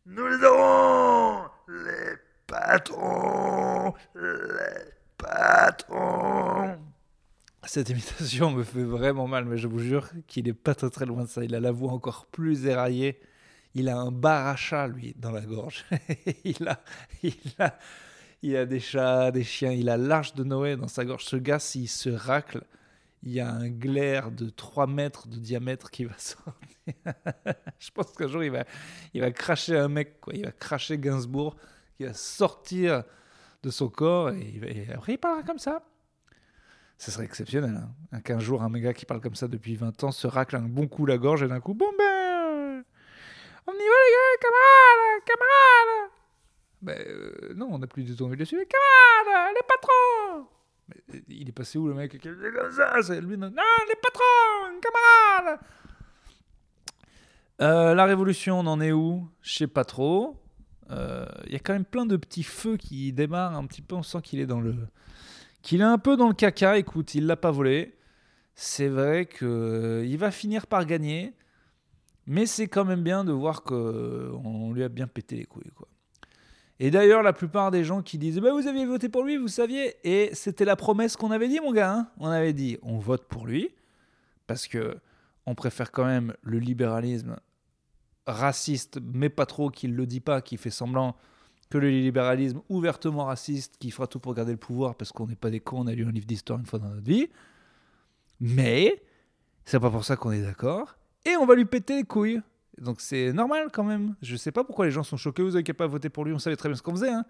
Nous 0.04 0.26
les 0.26 0.44
aurons 0.44 1.48
Les 1.68 2.16
patron, 2.50 3.94
les 4.16 4.92
patrons. 5.16 6.76
Cette 7.64 7.90
imitation 7.90 8.50
me 8.50 8.64
fait 8.64 8.82
vraiment 8.82 9.28
mal, 9.28 9.44
mais 9.44 9.56
je 9.56 9.68
vous 9.68 9.78
jure 9.78 10.08
qu'il 10.26 10.48
est 10.48 10.54
pas 10.54 10.74
très, 10.74 10.90
très 10.90 11.06
loin 11.06 11.22
de 11.24 11.28
ça. 11.28 11.44
Il 11.44 11.54
a 11.54 11.60
la 11.60 11.70
voix 11.70 11.92
encore 11.92 12.26
plus 12.26 12.66
éraillée. 12.66 13.20
Il 13.74 13.88
a 13.88 13.96
un 13.96 14.10
bar 14.10 14.48
à 14.48 14.56
chat, 14.56 14.88
lui, 14.88 15.14
dans 15.16 15.30
la 15.30 15.42
gorge. 15.42 15.84
il, 16.44 16.66
a, 16.66 16.82
il, 17.22 17.34
a, 17.60 17.78
il 18.42 18.56
a 18.56 18.66
des 18.66 18.80
chats, 18.80 19.30
des 19.30 19.44
chiens. 19.44 19.70
Il 19.70 19.88
a 19.88 19.96
l'arche 19.96 20.34
de 20.34 20.42
Noé 20.42 20.76
dans 20.76 20.88
sa 20.88 21.04
gorge. 21.04 21.24
Ce 21.24 21.36
gars, 21.36 21.60
s'il 21.60 21.88
se 21.88 22.10
racle, 22.10 22.64
il 23.22 23.32
y 23.32 23.40
a 23.40 23.48
un 23.48 23.68
glaire 23.68 24.32
de 24.32 24.48
3 24.48 24.88
mètres 24.88 25.28
de 25.28 25.36
diamètre 25.36 25.90
qui 25.90 26.04
va 26.06 26.14
sortir. 26.18 26.54
je 27.78 27.90
pense 27.92 28.10
qu'un 28.12 28.26
jour, 28.26 28.42
il 28.42 28.50
va, 28.50 28.64
il 29.14 29.20
va 29.20 29.30
cracher 29.30 29.76
un 29.76 29.88
mec. 29.88 30.20
Quoi. 30.20 30.34
Il 30.34 30.46
va 30.46 30.52
cracher 30.52 30.98
Gainsbourg 30.98 31.54
qui 32.00 32.14
sortir 32.14 33.04
de 33.62 33.70
son 33.70 33.88
corps 33.88 34.30
et, 34.30 34.88
après 34.94 35.14
il 35.14 35.18
parlera 35.18 35.42
comme 35.42 35.58
ça. 35.58 35.82
Ce 36.98 37.10
serait 37.10 37.24
exceptionnel. 37.24 37.82
Hein. 38.12 38.20
Qu'un 38.20 38.40
jour, 38.40 38.62
un 38.62 38.68
méga 38.68 38.92
qui 38.92 39.06
parle 39.06 39.20
comme 39.20 39.34
ça 39.34 39.48
depuis 39.48 39.74
20 39.74 40.04
ans 40.04 40.12
se 40.12 40.26
racle 40.26 40.56
un 40.56 40.60
bon 40.60 40.86
coup 40.86 41.06
la 41.06 41.18
gorge 41.18 41.42
et 41.42 41.48
d'un 41.48 41.60
coup, 41.60 41.74
bon 41.74 41.90
ben, 41.96 42.84
on 43.66 43.72
y 43.72 43.76
va 43.76 43.82
les 43.82 44.12
gars, 44.16 44.38
camarades, 44.40 45.24
camarades. 45.26 46.10
Ben 46.82 46.98
euh, 47.06 47.54
non, 47.54 47.68
on 47.70 47.78
n'a 47.78 47.86
plus 47.86 48.04
du 48.04 48.16
tout 48.16 48.24
envie 48.24 48.36
de 48.36 48.44
suivre. 48.44 48.62
Camarades, 48.64 49.54
les 49.54 49.66
patrons. 49.66 50.46
Il 51.28 51.48
est 51.48 51.52
passé 51.52 51.78
où 51.78 51.88
le 51.88 51.94
mec 51.94 52.10
qui 52.12 52.18
comme 52.18 52.72
ça? 52.72 52.94
C'est 53.02 53.20
lui. 53.20 53.36
Non, 53.36 53.48
les 53.48 53.96
patrons, 54.02 54.80
camarades. 54.80 55.60
Euh, 57.60 57.94
la 57.94 58.04
révolution, 58.06 58.60
on 58.60 58.66
en 58.66 58.80
est 58.80 58.92
où? 58.92 59.28
Je 59.42 59.54
sais 59.54 59.66
pas 59.66 59.84
trop. 59.84 60.36
Euh, 60.90 61.26
il 61.46 61.52
y 61.52 61.56
a 61.56 61.58
quand 61.58 61.72
même 61.72 61.84
plein 61.84 62.06
de 62.06 62.16
petits 62.16 62.42
feux 62.42 62.76
qui 62.76 63.12
démarrent 63.12 63.56
un 63.56 63.66
petit 63.66 63.82
peu. 63.82 63.94
On 63.94 64.02
sent 64.02 64.20
qu'il 64.22 64.40
est 64.40 64.46
dans 64.46 64.60
le, 64.60 64.74
qu'il 65.62 65.80
est 65.80 65.84
un 65.84 65.98
peu 65.98 66.16
dans 66.16 66.28
le 66.28 66.34
caca. 66.34 66.78
Écoute, 66.78 67.14
il 67.14 67.26
l'a 67.26 67.36
pas 67.36 67.50
volé. 67.50 67.96
C'est 68.54 68.88
vrai 68.88 69.26
que 69.26 69.44
euh, 69.44 70.06
il 70.06 70.18
va 70.18 70.30
finir 70.30 70.66
par 70.66 70.84
gagner, 70.84 71.34
mais 72.26 72.46
c'est 72.46 72.68
quand 72.68 72.84
même 72.84 73.02
bien 73.02 73.24
de 73.24 73.32
voir 73.32 73.62
que 73.62 73.74
euh, 73.74 74.72
lui 74.74 74.82
a 74.82 74.88
bien 74.88 75.06
pété 75.06 75.36
les 75.36 75.44
couilles, 75.44 75.70
quoi. 75.74 75.88
Et 76.82 76.90
d'ailleurs, 76.90 77.22
la 77.22 77.34
plupart 77.34 77.70
des 77.70 77.84
gens 77.84 78.00
qui 78.00 78.16
disent 78.16 78.38
bah, 78.38 78.52
Vous 78.52 78.66
aviez 78.66 78.86
voté 78.86 79.10
pour 79.10 79.22
lui, 79.22 79.36
vous 79.36 79.48
saviez. 79.48 79.96
Et 80.02 80.30
c'était 80.34 80.64
la 80.64 80.76
promesse 80.76 81.14
qu'on 81.16 81.30
avait 81.30 81.48
dit, 81.48 81.60
mon 81.60 81.72
gars. 81.72 81.92
Hein. 81.92 82.08
on 82.18 82.28
avait 82.28 82.54
dit 82.54 82.78
On 82.82 82.98
vote 82.98 83.26
pour 83.28 83.46
lui, 83.46 83.68
parce 84.46 84.66
que 84.66 84.96
on 85.46 85.54
préfère 85.54 85.90
quand 85.90 86.06
même 86.06 86.34
le 86.42 86.58
libéralisme 86.58 87.36
raciste, 88.26 88.98
mais 89.02 89.28
pas 89.28 89.46
trop, 89.46 89.70
qui 89.70 89.88
ne 89.88 89.94
le 89.94 90.06
dit 90.06 90.20
pas, 90.20 90.40
qui 90.40 90.56
fait 90.56 90.70
semblant 90.70 91.16
que 91.70 91.78
le 91.78 91.88
libéralisme 91.88 92.60
ouvertement 92.68 93.26
raciste, 93.26 93.76
qui 93.78 93.90
fera 93.90 94.06
tout 94.06 94.18
pour 94.18 94.34
garder 94.34 94.52
le 94.52 94.58
pouvoir 94.58 94.96
parce 94.96 95.12
qu'on 95.12 95.26
n'est 95.26 95.36
pas 95.36 95.50
des 95.50 95.60
cons, 95.60 95.82
on 95.82 95.86
a 95.86 95.92
lu 95.92 96.04
un 96.04 96.10
livre 96.10 96.26
d'histoire 96.26 96.58
une 96.58 96.66
fois 96.66 96.78
dans 96.78 96.88
notre 96.88 97.06
vie. 97.06 97.28
Mais 98.40 99.02
c'est 99.64 99.78
pas 99.78 99.90
pour 99.90 100.04
ça 100.04 100.16
qu'on 100.16 100.32
est 100.32 100.42
d'accord. 100.42 100.96
Et 101.24 101.36
on 101.36 101.46
va 101.46 101.54
lui 101.54 101.64
péter 101.64 101.96
les 101.96 102.04
couilles. 102.04 102.40
Donc 102.78 103.00
c'est 103.00 103.32
normal 103.32 103.68
quand 103.72 103.84
même. 103.84 104.16
Je 104.22 104.36
sais 104.36 104.52
pas 104.52 104.64
pourquoi 104.64 104.86
les 104.86 104.90
gens 104.90 105.04
sont 105.04 105.16
choqués. 105.16 105.42
Vous 105.42 105.54
avez 105.54 105.62
qu'à 105.62 105.74
pas 105.74 105.86
voter 105.86 106.08
pour 106.08 106.24
lui. 106.24 106.32
On 106.32 106.38
savait 106.38 106.56
très 106.56 106.68
bien 106.68 106.76
ce 106.76 106.82
qu'on 106.82 106.92
faisait. 106.92 107.12
Hein. 107.12 107.24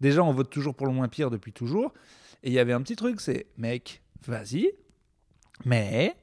Déjà, 0.00 0.24
on 0.24 0.32
vote 0.32 0.50
toujours 0.50 0.74
pour 0.74 0.86
le 0.86 0.92
moins 0.92 1.08
pire 1.08 1.30
depuis 1.30 1.52
toujours. 1.52 1.92
Et 2.42 2.48
il 2.48 2.52
y 2.54 2.58
avait 2.58 2.72
un 2.72 2.80
petit 2.80 2.96
truc, 2.96 3.20
c'est 3.20 3.46
mec, 3.58 4.02
vas-y. 4.26 4.70
Mais 5.66 6.16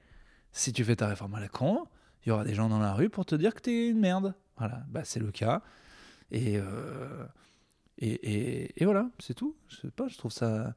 si 0.52 0.74
tu 0.74 0.84
fais 0.84 0.96
ta 0.96 1.08
réforme 1.08 1.36
à 1.36 1.40
la 1.40 1.48
con, 1.48 1.86
il 2.28 2.32
y 2.32 2.34
aura 2.34 2.44
des 2.44 2.54
gens 2.54 2.68
dans 2.68 2.80
la 2.80 2.92
rue 2.92 3.08
pour 3.08 3.26
te 3.26 3.36
dire 3.36 3.56
que 3.56 3.62
tu 3.62 3.70
es 3.70 3.88
une 3.88 4.00
merde. 4.00 4.34
Voilà, 4.58 4.82
bah, 4.90 5.06
c'est 5.06 5.22
le 5.22 5.32
cas. 5.32 5.62
Et, 6.30 6.58
euh, 6.58 7.24
et, 8.00 8.82
et, 8.82 8.84
voilà, 8.84 9.10
c'est 9.18 9.34
tout. 9.34 9.56
Je 9.70 9.78
sais 9.78 9.92
pas, 9.92 10.10
je 10.10 10.18
trouve 10.18 10.34
ça, 10.34 10.74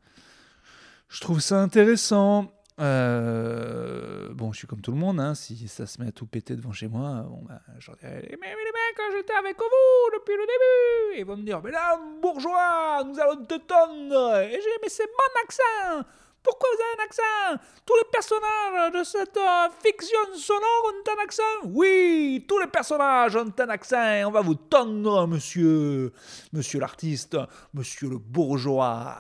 je 1.09 1.21
trouve 1.21 1.41
ça 1.41 1.61
intéressant. 1.61 2.53
Euh, 2.79 4.29
bon, 4.33 4.53
je 4.53 4.59
suis 4.59 4.69
comme 4.69 4.81
tout 4.81 4.93
le 4.93 4.97
monde, 4.97 5.19
hein, 5.19 5.35
si 5.35 5.67
ça 5.67 5.87
se 5.87 6.01
met 6.01 6.07
à 6.07 6.13
tout 6.13 6.25
péter 6.25 6.55
devant 6.55 6.71
chez 6.71 6.87
moi, 6.87 7.27
bon, 7.29 7.43
bah, 7.43 7.61
j'en 7.81 7.95
dirais, 7.95 8.29
mais, 8.31 8.39
mais 8.41 8.49
les 8.51 8.55
mecs, 8.55 9.17
j'étais 9.17 9.35
avec 9.35 9.57
vous 9.59 10.19
depuis 10.19 10.35
le 10.35 10.43
début. 10.43 11.21
Ils 11.21 11.25
vont 11.25 11.37
me 11.37 11.43
dire, 11.43 11.61
mais 11.65 11.73
là, 11.73 12.01
bourgeois, 12.23 13.03
nous 13.05 13.19
allons 13.19 13.45
te 13.45 13.57
tendre. 13.57 14.37
Et 14.39 14.53
j'ai, 14.53 14.79
mais 14.81 14.89
c'est 14.89 15.03
mon 15.03 15.43
accent. 15.43 16.09
Pourquoi 16.43 16.69
vous 16.75 16.83
avez 16.83 17.03
un 17.03 17.05
accent? 17.05 17.65
Tous 17.85 17.95
les 17.97 18.09
personnages 18.11 18.93
de 18.93 19.05
cette 19.05 19.37
euh, 19.37 19.69
fiction 19.85 20.19
sonore 20.35 20.85
ont 20.87 21.11
un 21.11 21.25
accent? 21.25 21.43
Oui, 21.65 22.45
tous 22.49 22.59
les 22.59 22.67
personnages 22.67 23.37
ont 23.37 23.53
un 23.59 23.69
accent. 23.69 24.23
On 24.27 24.31
va 24.31 24.41
vous 24.41 24.55
tendre, 24.55 25.27
monsieur. 25.27 26.13
Monsieur 26.53 26.81
l'artiste, 26.81 27.37
monsieur 27.75 28.09
le 28.09 28.19
bourgeois. 28.19 29.19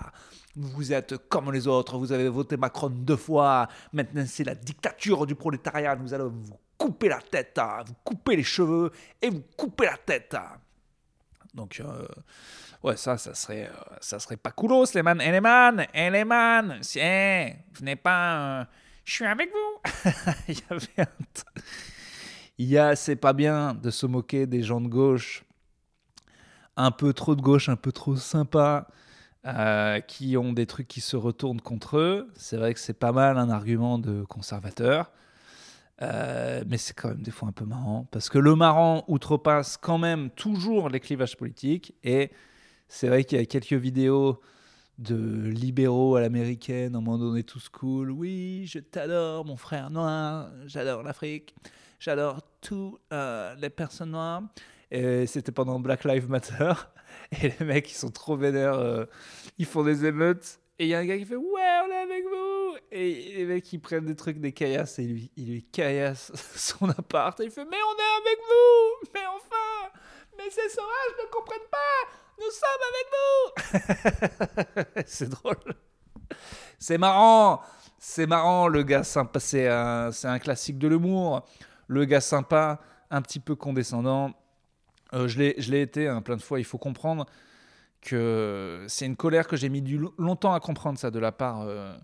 Vous 0.56 0.92
êtes 0.92 1.28
comme 1.28 1.52
les 1.52 1.68
autres, 1.68 1.96
vous 1.96 2.12
avez 2.12 2.28
voté 2.28 2.56
Macron 2.56 2.90
deux 2.90 3.16
fois. 3.16 3.68
Maintenant, 3.92 4.24
c'est 4.26 4.44
la 4.44 4.54
dictature 4.54 5.26
du 5.26 5.34
prolétariat. 5.34 5.94
Nous 5.96 6.12
allons 6.12 6.28
vous 6.28 6.58
coupez 6.76 7.08
la 7.08 7.20
tête, 7.20 7.60
vous 7.86 7.94
coupez 8.02 8.36
les 8.36 8.42
cheveux 8.42 8.90
et 9.20 9.30
vous 9.30 9.42
coupez 9.56 9.84
la 9.84 9.96
tête. 9.98 10.36
Donc, 11.54 11.80
euh, 11.80 12.06
ouais, 12.82 12.96
ça, 12.96 13.18
ça 13.18 13.34
serait, 13.34 13.66
euh, 13.66 13.94
ça 14.00 14.18
serait 14.18 14.36
pas 14.36 14.50
coolos, 14.50 14.86
les 14.94 15.02
man. 15.02 15.20
Et 15.20 15.32
les 15.32 15.40
man, 15.40 15.86
et 15.92 16.10
les 16.10 16.24
man, 16.24 16.78
si, 16.82 16.98
eh, 17.00 17.54
venez 17.72 17.96
pas, 17.96 18.60
euh, 18.60 18.64
je 19.04 19.14
suis 19.14 19.26
avec 19.26 19.50
vous. 19.50 20.32
Il 20.48 20.56
Il 22.58 22.68
y 22.68 22.78
a, 22.78 22.94
c'est 22.96 23.16
pas 23.16 23.32
bien 23.32 23.74
de 23.74 23.90
se 23.90 24.06
moquer 24.06 24.46
des 24.46 24.62
gens 24.62 24.80
de 24.80 24.88
gauche, 24.88 25.44
un 26.76 26.90
peu 26.90 27.12
trop 27.12 27.34
de 27.34 27.42
gauche, 27.42 27.68
un 27.68 27.76
peu 27.76 27.92
trop 27.92 28.16
sympa, 28.16 28.86
euh, 29.46 30.00
qui 30.00 30.36
ont 30.36 30.52
des 30.52 30.66
trucs 30.66 30.88
qui 30.88 31.00
se 31.00 31.16
retournent 31.16 31.60
contre 31.60 31.98
eux. 31.98 32.30
C'est 32.36 32.56
vrai 32.56 32.74
que 32.74 32.80
c'est 32.80 32.98
pas 32.98 33.12
mal 33.12 33.38
un 33.38 33.50
argument 33.50 33.98
de 33.98 34.22
conservateur. 34.24 35.10
Euh, 36.02 36.64
mais 36.66 36.78
c'est 36.78 36.94
quand 36.94 37.08
même 37.08 37.22
des 37.22 37.30
fois 37.30 37.48
un 37.48 37.52
peu 37.52 37.66
marrant 37.66 38.08
parce 38.10 38.30
que 38.30 38.38
le 38.38 38.56
marrant 38.56 39.04
outrepasse 39.06 39.76
quand 39.76 39.98
même 39.98 40.30
toujours 40.30 40.88
les 40.88 40.98
clivages 40.98 41.36
politiques 41.36 41.94
et 42.02 42.30
c'est 42.88 43.08
vrai 43.08 43.24
qu'il 43.24 43.36
y 43.36 43.42
a 43.42 43.44
quelques 43.44 43.74
vidéos 43.74 44.40
de 44.98 45.48
libéraux 45.48 46.16
à 46.16 46.22
l'américaine, 46.22 46.96
un 46.96 47.00
moment 47.00 47.18
donné 47.18 47.42
tous 47.42 47.68
cool. 47.68 48.10
Oui, 48.10 48.64
je 48.66 48.78
t'adore, 48.78 49.44
mon 49.44 49.56
frère 49.56 49.90
noir, 49.90 50.50
j'adore 50.66 51.02
l'Afrique, 51.02 51.54
j'adore 51.98 52.40
toutes 52.60 53.00
les 53.10 53.70
personnes 53.70 54.12
noires. 54.12 54.42
Et 54.90 55.26
c'était 55.26 55.52
pendant 55.52 55.78
Black 55.78 56.04
Lives 56.04 56.28
Matter. 56.28 56.72
Et 57.42 57.52
les 57.58 57.64
mecs, 57.64 57.90
ils 57.90 57.94
sont 57.96 58.10
trop 58.10 58.36
vénères, 58.36 58.74
euh, 58.74 59.04
ils 59.58 59.66
font 59.66 59.84
des 59.84 60.04
émeutes. 60.04 60.58
Et 60.78 60.86
il 60.86 60.88
y 60.88 60.94
a 60.94 60.98
un 60.98 61.04
gars 61.04 61.18
qui 61.18 61.24
fait 61.24 61.36
Ouais, 61.36 61.80
on 61.86 61.90
est 61.90 61.96
avec 61.96 62.24
vous 62.24 62.39
Et 62.92 63.34
les 63.36 63.44
mecs, 63.44 63.72
ils 63.72 63.78
prennent 63.78 64.06
des 64.06 64.16
trucs, 64.16 64.40
des 64.40 64.52
caillasses, 64.52 64.98
et 64.98 65.04
lui, 65.04 65.30
il 65.36 65.50
lui 65.50 65.62
caillasse 65.62 66.32
son 66.56 66.88
appart. 66.90 67.38
Et 67.40 67.44
il 67.44 67.50
fait 67.50 67.64
Mais 67.64 67.76
on 67.76 67.96
est 67.96 68.28
avec 68.28 68.38
vous 68.38 69.10
Mais 69.14 69.26
enfin 69.26 69.90
Mais 70.36 70.50
ces 70.50 70.68
sauvages 70.68 71.14
ne 71.22 71.30
comprennent 71.30 71.60
pas 71.70 72.08
Nous 72.38 72.50
sommes 72.50 72.84
avec 73.84 74.84
vous 74.84 75.02
C'est 75.06 75.28
drôle. 75.28 75.74
C'est 76.80 76.98
marrant 76.98 77.62
C'est 77.98 78.26
marrant, 78.26 78.66
le 78.66 78.82
gars 78.82 79.04
sympa. 79.04 79.38
C'est 79.38 79.68
un, 79.68 80.10
c'est 80.10 80.28
un 80.28 80.40
classique 80.40 80.78
de 80.78 80.88
l'humour. 80.88 81.46
Le 81.86 82.04
gars 82.06 82.20
sympa, 82.20 82.80
un 83.10 83.22
petit 83.22 83.40
peu 83.40 83.54
condescendant. 83.54 84.32
Euh, 85.12 85.28
je 85.28 85.38
l'ai 85.38 85.54
je 85.58 85.70
l'ai 85.70 85.82
été 85.82 86.08
hein, 86.08 86.22
plein 86.22 86.36
de 86.36 86.42
fois. 86.42 86.58
Il 86.58 86.64
faut 86.64 86.78
comprendre 86.78 87.26
que 88.00 88.84
c'est 88.88 89.06
une 89.06 89.16
colère 89.16 89.46
que 89.46 89.56
j'ai 89.56 89.68
mis 89.68 89.82
du 89.82 90.00
longtemps 90.18 90.52
à 90.52 90.60
comprendre 90.60 90.98
ça 90.98 91.10
de 91.10 91.18
la 91.18 91.32
part 91.32 91.62
euh, 91.62 91.94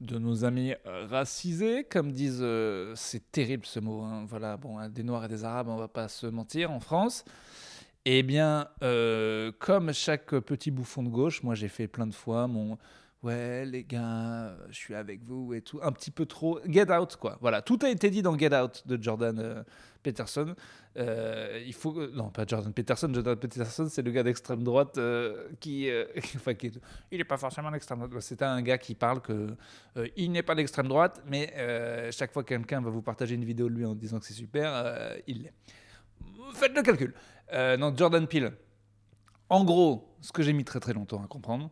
de 0.00 0.18
nos 0.18 0.44
amis 0.44 0.74
euh, 0.86 1.06
racisés, 1.10 1.84
comme 1.84 2.12
disent, 2.12 2.40
euh, 2.40 2.92
c'est 2.96 3.30
terrible 3.30 3.66
ce 3.66 3.80
mot. 3.80 4.02
hein. 4.02 4.24
Voilà, 4.28 4.56
bon, 4.56 4.78
hein, 4.78 4.88
des 4.88 5.02
Noirs 5.02 5.24
et 5.24 5.28
des 5.28 5.44
Arabes, 5.44 5.68
on 5.68 5.76
va 5.76 5.88
pas 5.88 6.08
se 6.08 6.26
mentir 6.26 6.70
en 6.70 6.80
France. 6.80 7.24
Eh 8.04 8.24
bien, 8.24 8.66
comme 9.60 9.92
chaque 9.92 10.30
petit 10.40 10.72
bouffon 10.72 11.04
de 11.04 11.08
gauche, 11.08 11.44
moi 11.44 11.54
j'ai 11.54 11.68
fait 11.68 11.86
plein 11.86 12.08
de 12.08 12.14
fois 12.14 12.48
mon 12.48 12.76
ouais 13.22 13.64
les 13.64 13.84
gars, 13.84 14.56
je 14.68 14.74
suis 14.76 14.94
avec 14.94 15.22
vous 15.24 15.54
et 15.54 15.60
tout, 15.62 15.78
un 15.82 15.92
petit 15.92 16.10
peu 16.10 16.26
trop 16.26 16.60
Get 16.66 16.90
Out 16.92 17.16
quoi. 17.16 17.38
Voilà, 17.40 17.62
tout 17.62 17.78
a 17.82 17.88
été 17.88 18.10
dit 18.10 18.22
dans 18.22 18.36
Get 18.38 18.54
Out 18.54 18.82
de 18.86 19.00
Jordan 19.02 19.38
euh, 19.38 19.62
Peterson. 20.02 20.54
Euh, 20.98 21.62
il 21.64 21.72
faut 21.72 22.06
non 22.08 22.28
pas 22.30 22.44
Jordan 22.46 22.72
Peterson, 22.72 23.10
Jordan 23.14 23.36
Peterson 23.36 23.86
c'est 23.88 24.02
le 24.02 24.10
gars 24.10 24.22
d'extrême 24.22 24.62
droite 24.62 24.98
euh, 24.98 25.48
qui, 25.60 25.88
euh, 25.88 26.04
enfin 26.36 26.52
qui 26.54 26.66
est- 26.66 26.80
il 27.10 27.18
n'est 27.18 27.24
pas 27.24 27.38
forcément 27.38 27.70
d'extrême 27.70 27.98
droite. 28.06 28.20
C'est 28.22 28.42
un 28.42 28.60
gars 28.62 28.78
qui 28.78 28.94
parle 28.94 29.20
que 29.22 29.54
euh, 29.96 30.08
il 30.16 30.32
n'est 30.32 30.42
pas 30.42 30.54
d'extrême 30.54 30.88
droite, 30.88 31.22
mais 31.26 31.52
euh, 31.56 32.10
chaque 32.12 32.32
fois 32.32 32.42
que 32.42 32.48
quelqu'un 32.48 32.80
va 32.82 32.90
vous 32.90 33.02
partager 33.02 33.34
une 33.36 33.44
vidéo 33.44 33.68
de 33.68 33.74
lui 33.74 33.84
en 33.86 33.94
disant 33.94 34.18
que 34.18 34.26
c'est 34.26 34.34
super, 34.34 34.70
euh, 34.74 35.16
il 35.26 35.42
l'est. 35.44 35.54
Faites 36.54 36.74
le 36.76 36.82
calcul. 36.82 37.14
Euh, 37.54 37.76
non, 37.76 37.94
Jordan 37.96 38.26
Peele. 38.26 38.52
En 39.48 39.64
gros, 39.64 40.14
ce 40.20 40.32
que 40.32 40.42
j'ai 40.42 40.52
mis 40.52 40.64
très 40.64 40.80
très 40.80 40.92
longtemps 40.92 41.22
à 41.22 41.26
comprendre, 41.26 41.70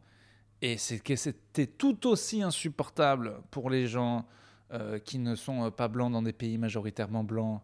et 0.63 0.77
c'est 0.77 0.99
que 0.99 1.17
c'était 1.17 1.67
tout 1.67 2.07
aussi 2.07 2.43
insupportable 2.43 3.41
pour 3.51 3.71
les 3.71 3.87
gens 3.87 4.27
euh, 4.73 4.99
qui 4.99 5.19
ne 5.19 5.35
sont 5.35 5.65
euh, 5.65 5.71
pas 5.71 5.89
blancs 5.89 6.13
dans 6.13 6.23
des 6.23 6.33
pays 6.33 6.59
majoritairement 6.59 7.25
blancs, 7.25 7.61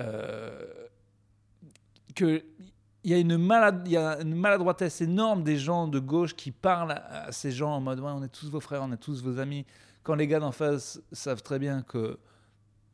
euh, 0.00 0.66
que 2.14 2.44
il 3.04 3.12
y 3.12 3.14
a 3.14 3.18
une 3.18 3.38
malade, 3.38 3.88
maladroitesse 4.26 5.00
énorme 5.00 5.42
des 5.42 5.56
gens 5.56 5.88
de 5.88 5.98
gauche 5.98 6.34
qui 6.34 6.50
parlent 6.50 6.92
à, 6.92 7.26
à 7.26 7.32
ces 7.32 7.50
gens 7.50 7.70
en 7.70 7.80
mode 7.80 8.00
ouais, 8.00 8.10
on 8.10 8.22
est 8.22 8.28
tous 8.28 8.50
vos 8.50 8.60
frères, 8.60 8.82
on 8.82 8.92
est 8.92 8.98
tous 8.98 9.22
vos 9.22 9.38
amis. 9.38 9.64
Quand 10.02 10.14
les 10.14 10.26
gars 10.26 10.40
d'en 10.40 10.52
face 10.52 11.00
savent 11.12 11.42
très 11.42 11.58
bien 11.58 11.82
que 11.82 12.18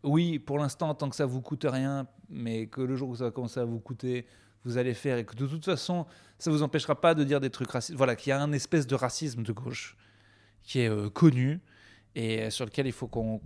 oui, 0.05 0.39
pour 0.39 0.59
l'instant, 0.59 0.95
tant 0.95 1.09
que 1.09 1.17
ça 1.17 1.27
vous 1.27 1.41
coûte 1.41 1.67
rien, 1.69 2.07
mais 2.29 2.67
que 2.67 2.83
le 2.83 2.95
jour 2.95 3.09
où 3.09 3.17
ça 3.17 3.25
va 3.25 3.31
commencer 3.31 3.61
à 3.61 3.65
vous 3.65 3.81
coûter, 3.81 4.27
vous 4.65 4.79
allez 4.79 4.95
faire 4.95 5.19
et 5.19 5.25
que 5.25 5.35
de 5.35 5.47
toute 5.47 5.65
façon, 5.65 6.07
ça 6.39 6.51
vous 6.51 6.63
empêchera 6.63 7.01
pas 7.01 7.15
de 7.15 7.25
dire 7.25 7.41
des 7.41 7.51
trucs 7.51 7.71
racistes. 7.71 7.97
Voilà, 7.97 8.17
qu'il 8.17 8.31
y 8.31 8.33
a 8.33 8.41
un 8.41 8.53
espèce 8.53 8.87
de 8.87 8.95
racisme 8.95 9.43
de 9.43 9.53
gauche 9.53 9.97
qui 10.63 10.81
est 10.81 10.89
euh, 10.89 11.11
connu 11.11 11.61
et 12.15 12.49
sur 12.51 12.65
lequel 12.65 12.87
il 12.87 12.93
faut 12.93 13.09
qu'on 13.09 13.39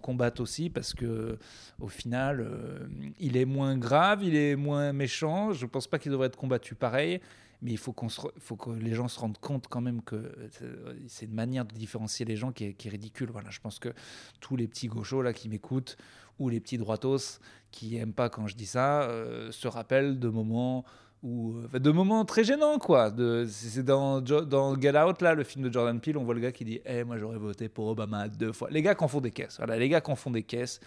combatte 0.00 0.40
aussi 0.40 0.70
parce 0.70 0.94
que 0.94 1.38
au 1.78 1.88
final, 1.88 2.40
euh, 2.40 2.86
il 3.18 3.36
est 3.36 3.44
moins 3.44 3.76
grave, 3.76 4.22
il 4.22 4.34
est 4.34 4.56
moins 4.56 4.92
méchant. 4.92 5.52
Je 5.52 5.66
pense 5.66 5.86
pas 5.86 5.98
qu'il 5.98 6.10
devrait 6.10 6.28
être 6.28 6.36
combattu 6.36 6.74
pareil. 6.74 7.20
Mais 7.60 7.72
il 7.72 7.76
faut, 7.76 7.92
qu'on 7.92 8.08
faut 8.08 8.54
que 8.54 8.70
les 8.70 8.94
gens 8.94 9.08
se 9.08 9.18
rendent 9.18 9.38
compte 9.38 9.66
quand 9.66 9.80
même 9.80 10.00
que 10.02 10.14
euh, 10.62 10.94
c'est 11.08 11.26
une 11.26 11.34
manière 11.34 11.64
de 11.64 11.74
différencier 11.74 12.24
les 12.24 12.36
gens 12.36 12.52
qui 12.52 12.66
est, 12.66 12.74
qui 12.74 12.86
est 12.86 12.90
ridicule. 12.92 13.30
Voilà, 13.32 13.50
je 13.50 13.58
pense 13.58 13.80
que 13.80 13.92
tous 14.38 14.54
les 14.54 14.68
petits 14.68 14.86
gauchos 14.86 15.22
là 15.22 15.32
qui 15.32 15.48
m'écoutent 15.48 15.96
ou 16.38 16.48
les 16.48 16.60
petits 16.60 16.78
droitos 16.78 17.40
qui 17.70 17.96
aiment 17.96 18.12
pas 18.12 18.28
quand 18.28 18.46
je 18.46 18.56
dis 18.56 18.66
ça 18.66 19.02
euh, 19.02 19.50
se 19.52 19.68
rappellent 19.68 20.18
de 20.18 20.28
moments 20.28 20.84
où 21.22 21.56
enfin, 21.64 21.80
de 21.80 21.90
moments 21.90 22.24
très 22.24 22.44
gênants 22.44 22.78
quoi. 22.78 23.12
C'est 23.48 23.84
dans, 23.84 24.20
dans 24.20 24.80
Get 24.80 24.96
Out 24.96 25.20
là, 25.20 25.34
le 25.34 25.42
film 25.42 25.64
de 25.64 25.72
Jordan 25.72 26.00
Peele, 26.00 26.16
on 26.16 26.24
voit 26.24 26.34
le 26.34 26.40
gars 26.40 26.52
qui 26.52 26.64
dit 26.64 26.80
"Eh 26.86 27.04
moi 27.04 27.18
j'aurais 27.18 27.38
voté 27.38 27.68
pour 27.68 27.88
Obama 27.88 28.28
deux 28.28 28.52
fois." 28.52 28.68
Les 28.70 28.82
gars 28.82 28.94
qui 28.94 29.04
en 29.04 29.08
font 29.08 29.20
des 29.20 29.32
caisses. 29.32 29.56
Voilà, 29.58 29.76
les 29.76 29.88
gars 29.88 30.00
qui 30.00 30.14
font 30.14 30.30
des 30.30 30.44
caisses 30.44 30.80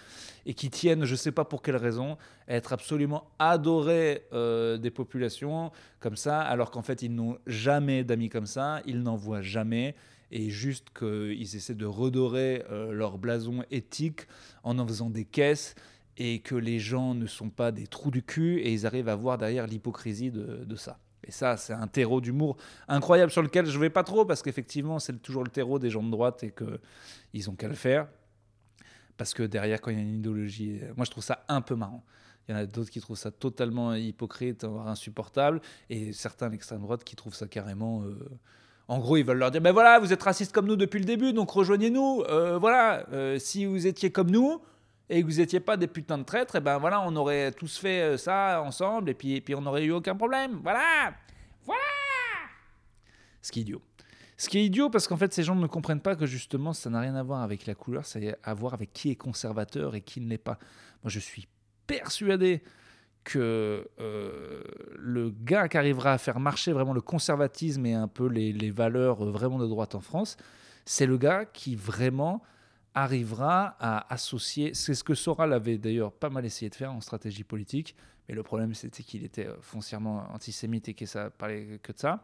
et 0.46 0.54
qui 0.54 0.70
tiennent, 0.70 1.04
je 1.04 1.16
sais 1.16 1.32
pas 1.32 1.44
pour 1.44 1.62
quelle 1.62 1.76
raison, 1.76 2.18
à 2.48 2.56
être 2.56 2.74
absolument 2.74 3.26
adorés 3.40 4.26
euh, 4.34 4.78
des 4.78 4.92
populations 4.92 5.72
comme 6.00 6.16
ça, 6.16 6.42
alors 6.42 6.72
qu'en 6.72 6.82
fait 6.82 7.02
ils 7.02 7.14
n'ont 7.14 7.38
jamais 7.46 8.04
d'amis 8.04 8.30
comme 8.30 8.48
ça, 8.48 8.82
ils 8.86 9.02
n'en 9.02 9.16
voient 9.18 9.42
jamais 9.42 9.96
et 10.32 10.50
juste 10.50 10.88
qu'ils 10.98 11.56
essaient 11.56 11.76
de 11.76 11.86
redorer 11.86 12.64
euh, 12.72 12.92
leur 12.92 13.18
blason 13.18 13.64
éthique 13.70 14.28
en 14.64 14.80
en 14.80 14.88
faisant 14.88 15.10
des 15.10 15.26
caisses 15.26 15.76
et 16.18 16.40
que 16.40 16.56
les 16.56 16.80
gens 16.80 17.14
ne 17.14 17.28
sont 17.28 17.50
pas 17.50 17.72
des 17.72 17.88
trous 17.88 18.12
du 18.12 18.24
cul 18.24 18.60
et 18.60 18.72
ils 18.72 18.86
arrivent 18.86 19.10
à 19.10 19.16
voir 19.16 19.38
derrière 19.38 19.68
l'hypocrisie 19.68 20.32
de, 20.32 20.76
ça. 20.76 21.00
Et 21.24 21.32
ça, 21.32 21.58
c'est 21.58 21.74
un 21.74 21.88
terreau 21.88 22.22
d'humour 22.22 22.58
incroyable 22.88 23.32
sur 23.32 23.42
lequel 23.42 23.66
je 23.66 23.78
vais 23.78 23.90
pas 23.90 24.04
trop 24.04 24.26
parce 24.26 24.42
qu'effectivement, 24.42 25.00
c'est 25.00 25.22
toujours 25.22 25.44
le 25.44 25.50
terreau 25.50 25.80
des 25.80 25.90
gens 25.90 26.04
de 26.04 26.12
droite 26.12 26.44
et 26.44 26.54
qu'ils 26.54 27.50
ont 27.50 27.56
qu'à 27.56 27.68
le 27.68 27.76
faire. 27.76 28.08
Parce 29.18 29.34
que 29.34 29.44
derrière, 29.44 29.82
quand 29.82 29.92
il 29.92 29.98
y 29.98 30.00
a 30.00 30.04
une 30.04 30.16
idéologie, 30.16 30.80
moi 30.96 31.06
je 31.06 31.12
trouve 31.12 31.24
ça 31.24 31.46
un 31.48 31.62
peu 31.62 31.76
marrant. 31.76 32.04
Il 32.48 32.52
y 32.52 32.56
en 32.56 32.58
a 32.58 32.66
d'autres 32.66 32.90
qui 32.90 33.00
trouvent 33.00 33.18
ça 33.18 33.32
totalement 33.32 33.94
hypocrite, 33.94 34.66
voire 34.66 34.88
insupportable, 34.88 35.62
et 35.90 36.12
certains 36.12 36.48
à 36.48 36.50
l'extrême 36.50 36.82
droite 36.82 37.04
qui 37.04 37.16
trouvent 37.16 37.36
ça 37.36 37.48
carrément. 37.48 38.04
euh, 38.04 38.18
En 38.92 39.00
gros, 39.00 39.16
ils 39.16 39.24
veulent 39.24 39.38
leur 39.38 39.52
dire 39.52 39.62
ben 39.62 39.72
voilà, 39.72 40.00
vous 40.00 40.12
êtes 40.12 40.22
racistes 40.22 40.52
comme 40.52 40.66
nous 40.66 40.76
depuis 40.76 41.00
le 41.00 41.06
début, 41.06 41.32
donc 41.32 41.50
rejoignez-nous. 41.50 42.24
Euh, 42.28 42.58
voilà, 42.58 43.06
Euh, 43.14 43.40
si 43.40 43.64
vous 43.64 43.88
étiez 43.88 44.12
comme 44.12 44.30
nous 44.30 44.62
et 45.10 45.22
que 45.22 45.26
vous 45.26 45.38
n'étiez 45.38 45.62
pas 45.62 45.78
des 45.78 45.88
putains 45.88 46.18
de 46.18 46.24
traîtres, 46.24 46.58
et 46.58 46.60
ben 46.60 46.78
voilà, 46.78 47.00
on 47.08 47.16
aurait 47.16 47.54
tous 47.54 47.78
fait 47.78 48.02
euh, 48.02 48.18
ça 48.18 48.62
ensemble, 48.62 49.10
et 49.10 49.14
puis, 49.14 49.36
et 49.38 49.40
puis 49.40 49.56
on 49.56 49.62
n'aurait 49.62 49.86
eu 49.86 49.94
aucun 49.94 50.14
problème. 50.14 50.60
Voilà, 50.62 51.14
voilà. 51.66 51.80
Ce 53.42 53.50
qui 53.54 53.60
est 53.60 53.62
idiot. 53.62 53.82
Ce 54.36 54.50
qui 54.50 54.58
est 54.58 54.66
idiot 54.66 54.90
parce 54.90 55.08
qu'en 55.08 55.16
fait, 55.16 55.32
ces 55.32 55.44
gens 55.44 55.56
ne 55.56 55.68
comprennent 55.68 56.02
pas 56.02 56.18
que 56.18 56.26
justement, 56.26 56.74
ça 56.74 56.90
n'a 56.90 57.00
rien 57.00 57.16
à 57.16 57.24
voir 57.24 57.44
avec 57.44 57.68
la 57.68 57.76
couleur, 57.76 58.06
ça 58.06 58.20
a 58.20 58.50
à 58.50 58.54
voir 58.54 58.74
avec 58.74 58.92
qui 58.92 59.10
est 59.10 59.16
conservateur 59.16 59.96
et 59.96 60.02
qui 60.02 60.20
ne 60.20 60.28
l'est 60.28 60.38
pas. 60.38 60.60
Moi, 61.02 61.10
je 61.10 61.20
suis 61.20 61.48
persuadé 61.88 62.62
que 63.24 63.88
euh, 64.00 64.64
le 64.98 65.30
gars 65.30 65.68
qui 65.68 65.78
arrivera 65.78 66.14
à 66.14 66.18
faire 66.18 66.40
marcher 66.40 66.72
vraiment 66.72 66.94
le 66.94 67.02
conservatisme 67.02 67.86
et 67.86 67.94
un 67.94 68.08
peu 68.08 68.28
les, 68.28 68.72
valeurs 68.72 69.24
euh, 69.24 69.32
vraiment 69.32 69.60
de 69.60 69.68
droite 69.68 69.96
en 69.96 70.02
France, 70.02 70.38
c'est 70.86 71.06
le 71.06 71.18
gars 71.18 71.46
qui 71.46 71.76
vraiment 71.76 72.42
arrivera 72.94 73.76
à 73.80 74.12
associer. 74.14 74.74
C'est 74.74 74.94
ce 74.94 75.04
que 75.04 75.14
Soral 75.14 75.54
avait 75.54 75.78
d'ailleurs 75.78 76.12
pas 76.12 76.30
mal 76.30 76.46
essayé 76.46 76.70
de 76.70 76.76
faire 76.76 76.92
en 76.92 77.02
stratégie 77.02 77.44
politique, 77.44 77.96
mais 78.28 78.36
le 78.36 78.44
problème 78.44 78.74
c'était 78.74 79.04
qu'il 79.04 79.24
était 79.24 79.48
euh, 79.48 79.56
foncièrement 79.62 80.26
antisémite 80.34 80.90
et 80.90 80.94
que 80.94 81.06
ça 81.06 81.30
parlait 81.30 81.80
que 81.82 81.92
de 81.92 81.98
ça. 81.98 82.24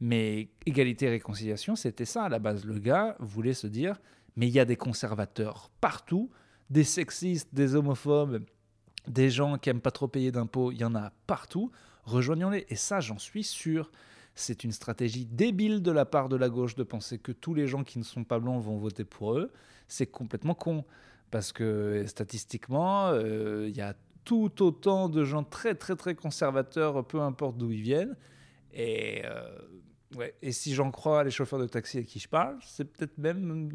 Mais 0.00 0.50
égalité 0.66 1.06
et 1.06 1.10
réconciliation, 1.10 1.74
c'était 1.74 2.04
ça 2.04 2.24
à 2.24 2.28
la 2.28 2.38
base. 2.38 2.66
Le 2.66 2.78
gars 2.78 3.16
voulait 3.18 3.54
se 3.54 3.66
dire, 3.66 3.98
mais 4.36 4.46
il 4.46 4.52
y 4.52 4.60
a 4.60 4.66
des 4.66 4.76
conservateurs 4.76 5.70
partout, 5.80 6.30
des 6.68 6.84
sexistes, 6.84 7.54
des 7.54 7.74
homophobes, 7.74 8.44
des 9.06 9.30
gens 9.30 9.58
qui 9.58 9.70
aiment 9.70 9.80
pas 9.80 9.90
trop 9.90 10.08
payer 10.08 10.32
d'impôts, 10.32 10.72
il 10.72 10.78
y 10.78 10.84
en 10.84 10.94
a 10.94 11.12
partout. 11.26 11.70
Rejoignons-les. 12.04 12.66
Et 12.68 12.76
ça, 12.76 13.00
j'en 13.00 13.18
suis 13.18 13.44
sûr. 13.44 13.90
C'est 14.34 14.64
une 14.64 14.72
stratégie 14.72 15.24
débile 15.24 15.82
de 15.82 15.90
la 15.90 16.04
part 16.04 16.28
de 16.28 16.36
la 16.36 16.48
gauche 16.48 16.74
de 16.76 16.82
penser 16.82 17.18
que 17.18 17.32
tous 17.32 17.54
les 17.54 17.66
gens 17.66 17.84
qui 17.84 17.98
ne 17.98 18.04
sont 18.04 18.24
pas 18.24 18.38
blancs 18.38 18.62
vont 18.62 18.76
voter 18.76 19.04
pour 19.04 19.34
eux. 19.34 19.50
C'est 19.88 20.06
complètement 20.06 20.54
con. 20.54 20.84
Parce 21.30 21.52
que 21.52 22.04
statistiquement, 22.06 23.08
euh, 23.08 23.66
il 23.68 23.76
y 23.76 23.80
a 23.80 23.94
tout 24.24 24.62
autant 24.62 25.08
de 25.08 25.24
gens 25.24 25.44
très 25.44 25.74
très 25.74 25.96
très 25.96 26.14
conservateurs, 26.14 27.06
peu 27.06 27.20
importe 27.20 27.56
d'où 27.56 27.72
ils 27.72 27.82
viennent. 27.82 28.16
Et, 28.72 29.22
euh, 29.24 30.28
et 30.42 30.52
si 30.52 30.74
j'en 30.74 30.90
crois 30.90 31.24
les 31.24 31.30
chauffeurs 31.30 31.58
de 31.58 31.66
taxi 31.66 31.98
à 31.98 32.02
qui 32.02 32.18
je 32.18 32.28
parle, 32.28 32.58
c'est 32.62 32.84
peut-être 32.84 33.18
même 33.18 33.70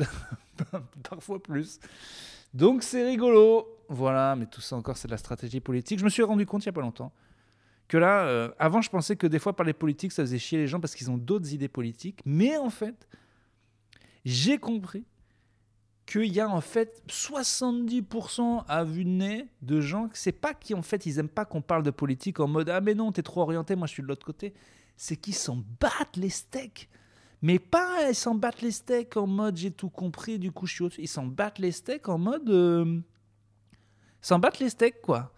parfois 1.10 1.42
plus. 1.42 1.80
Donc 2.54 2.84
c'est 2.84 3.06
rigolo. 3.06 3.68
Voilà, 3.90 4.36
mais 4.36 4.46
tout 4.46 4.62
ça 4.62 4.76
encore, 4.76 4.98
c'est 4.98 5.08
de 5.08 5.12
la 5.12 5.18
stratégie 5.18 5.60
politique. 5.60 6.00
Je 6.00 6.06
me 6.06 6.10
suis 6.10 6.24
rendu 6.24 6.46
compte 6.46 6.64
il 6.64 6.70
n'y 6.70 6.72
a 6.72 6.74
pas 6.74 6.82
longtemps 6.82 7.12
que 7.92 7.98
là, 7.98 8.24
euh, 8.24 8.50
avant, 8.58 8.82
je 8.82 8.90
pensais 8.90 9.18
que 9.18 9.28
des 9.28 9.38
fois, 9.38 9.54
par 9.54 9.66
les 9.66 9.74
politiques, 9.74 10.14
ça 10.14 10.24
faisait 10.24 10.40
chier 10.40 10.58
les 10.58 10.68
gens 10.68 10.80
parce 10.80 10.96
qu'ils 10.96 11.12
ont 11.12 11.18
d'autres 11.18 11.54
idées 11.54 11.68
politiques. 11.68 12.22
Mais 12.24 12.56
en 12.56 12.70
fait, 12.70 13.06
j'ai 14.24 14.60
compris 14.60 15.04
qu'il 16.06 16.32
y 16.34 16.40
a 16.40 16.50
en 16.50 16.62
fait 16.62 17.04
70% 17.10 18.64
à 18.66 18.86
vue 18.86 19.04
de 19.04 19.10
nez 19.10 19.48
de 19.62 19.82
gens, 19.82 20.10
c'est 20.14 20.32
pas 20.32 20.54
qui 20.54 20.74
en 20.74 20.82
fait 20.82 21.06
ils 21.06 21.20
aiment 21.20 21.28
pas 21.28 21.44
qu'on 21.44 21.62
parle 21.62 21.84
de 21.84 21.92
politique 21.92 22.40
en 22.40 22.48
mode 22.48 22.70
ah 22.70 22.82
mais 22.82 22.96
non 22.96 23.12
t'es 23.12 23.24
trop 23.24 23.42
orienté, 23.42 23.76
moi 23.76 23.88
je 23.88 23.94
suis 23.94 24.04
de 24.04 24.08
l'autre 24.08 24.26
côté, 24.26 24.54
c'est 24.96 25.18
qu'ils 25.18 25.36
s'en 25.36 25.64
battent 25.80 26.16
les 26.16 26.30
steaks. 26.30 26.90
Mais 27.42 27.60
pas 27.60 28.10
ils 28.10 28.16
s'en 28.16 28.36
battent 28.36 28.62
les 28.62 28.72
steaks 28.72 29.18
en 29.18 29.28
mode 29.28 29.58
j'ai 29.58 29.72
tout 29.72 29.90
compris, 29.90 30.38
du 30.38 30.52
coup 30.52 30.68
je 30.68 30.74
suis 30.76 30.84
au-dessus. 30.84 31.02
Ils 31.02 31.08
s'en 31.08 31.26
battent 31.26 31.60
les 31.60 31.72
steaks 31.72 32.08
en 32.08 32.18
mode 32.18 32.50
euh, 32.50 33.00
s'en 34.22 34.40
battent 34.40 34.60
les 34.60 34.70
steaks 34.70 35.02
quoi. 35.02 35.34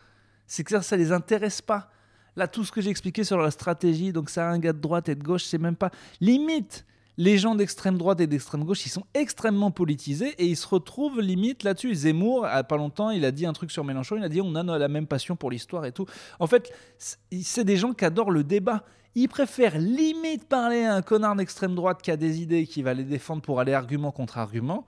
C'est 0.46 0.64
que 0.64 0.72
ça, 0.72 0.82
ça 0.82 0.98
les 0.98 1.12
intéresse 1.12 1.62
pas. 1.62 1.90
Là 2.36 2.48
tout 2.48 2.64
ce 2.66 2.72
que 2.72 2.82
j'ai 2.82 2.90
expliqué 2.90 3.24
sur 3.24 3.38
la 3.38 3.52
stratégie, 3.52 4.12
donc 4.12 4.30
ça 4.30 4.50
un 4.50 4.60
gars 4.60 4.74
de 4.74 4.80
droite 4.80 5.08
et 5.10 5.16
de 5.16 5.24
gauche, 5.24 5.46
c'est 5.46 5.58
même 5.58 5.76
pas 5.76 5.92
limite 6.20 6.86
les 7.18 7.38
gens 7.38 7.56
d'extrême 7.56 7.98
droite 7.98 8.20
et 8.22 8.28
d'extrême 8.28 8.64
gauche, 8.64 8.86
ils 8.86 8.90
sont 8.90 9.06
extrêmement 9.14 9.72
politisés 9.72 10.34
et 10.40 10.46
ils 10.46 10.58
se 10.58 10.68
retrouvent 10.68 11.22
limite 11.22 11.64
là-dessus. 11.64 11.94
Zemmour, 11.94 12.46
à 12.46 12.64
pas 12.64 12.78
longtemps, 12.78 13.12
il 13.12 13.24
a 13.26 13.32
dit 13.32 13.46
un 13.46 13.54
truc 13.54 13.72
sur 13.72 13.84
Mélenchon, 13.84 14.18
il 14.18 14.24
a 14.24 14.30
dit 14.30 14.42
on 14.42 14.56
a 14.56 14.64
la 14.78 14.88
même 14.88 15.08
passion 15.08 15.36
pour 15.36 15.52
l'histoire 15.52 15.86
et 15.86 15.92
tout. 15.92 16.06
En 16.40 16.48
fait, 16.48 16.74
c'est 16.98 17.64
des 17.64 17.78
gens 17.78 17.94
qui 17.94 18.06
adorent 18.06 18.32
le 18.32 18.44
débat. 18.44 18.84
Ils 19.16 19.28
préfèrent 19.28 19.78
limite 19.78 20.46
parler 20.48 20.84
à 20.84 20.96
un 20.96 21.04
connard 21.04 21.36
d'extrême 21.36 21.76
droite 21.76 22.02
qui 22.02 22.10
a 22.10 22.18
des 22.18 22.42
idées 22.42 22.60
et 22.60 22.68
qui 22.68 22.82
va 22.82 22.96
les 22.96 23.04
défendre 23.04 23.44
pour 23.44 23.60
aller 23.60 23.74
argument 23.74 24.12
contre 24.12 24.40
argument 24.40 24.88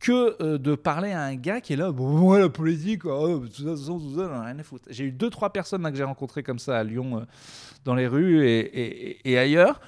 que 0.00 0.40
euh, 0.40 0.58
de 0.58 0.76
parler 0.76 1.10
à 1.10 1.22
un 1.22 1.34
gars 1.34 1.60
qui 1.60 1.72
est 1.72 1.76
là, 1.76 1.90
bon, 1.90 2.06
moi, 2.06 2.38
la 2.38 2.48
politique, 2.48 3.04
oh, 3.04 3.40
tout 3.40 3.64
ça, 3.64 3.70
tout 3.70 3.76
ça, 3.76 3.92
tout 3.92 4.16
ça, 4.16 4.42
rien 4.42 4.56
à 4.56 4.62
foutre. 4.62 4.84
J'ai 4.88 5.04
eu 5.04 5.12
deux, 5.12 5.28
trois 5.28 5.52
personnes 5.52 5.82
que 5.90 5.96
j'ai 5.96 6.04
rencontrées 6.04 6.44
comme 6.44 6.60
ça 6.60 6.78
à 6.78 6.84
Lyon, 6.84 7.18
euh, 7.18 7.24
dans 7.84 7.96
les 7.96 8.06
rues 8.06 8.46
et 8.48 9.38
ailleurs. 9.38 9.80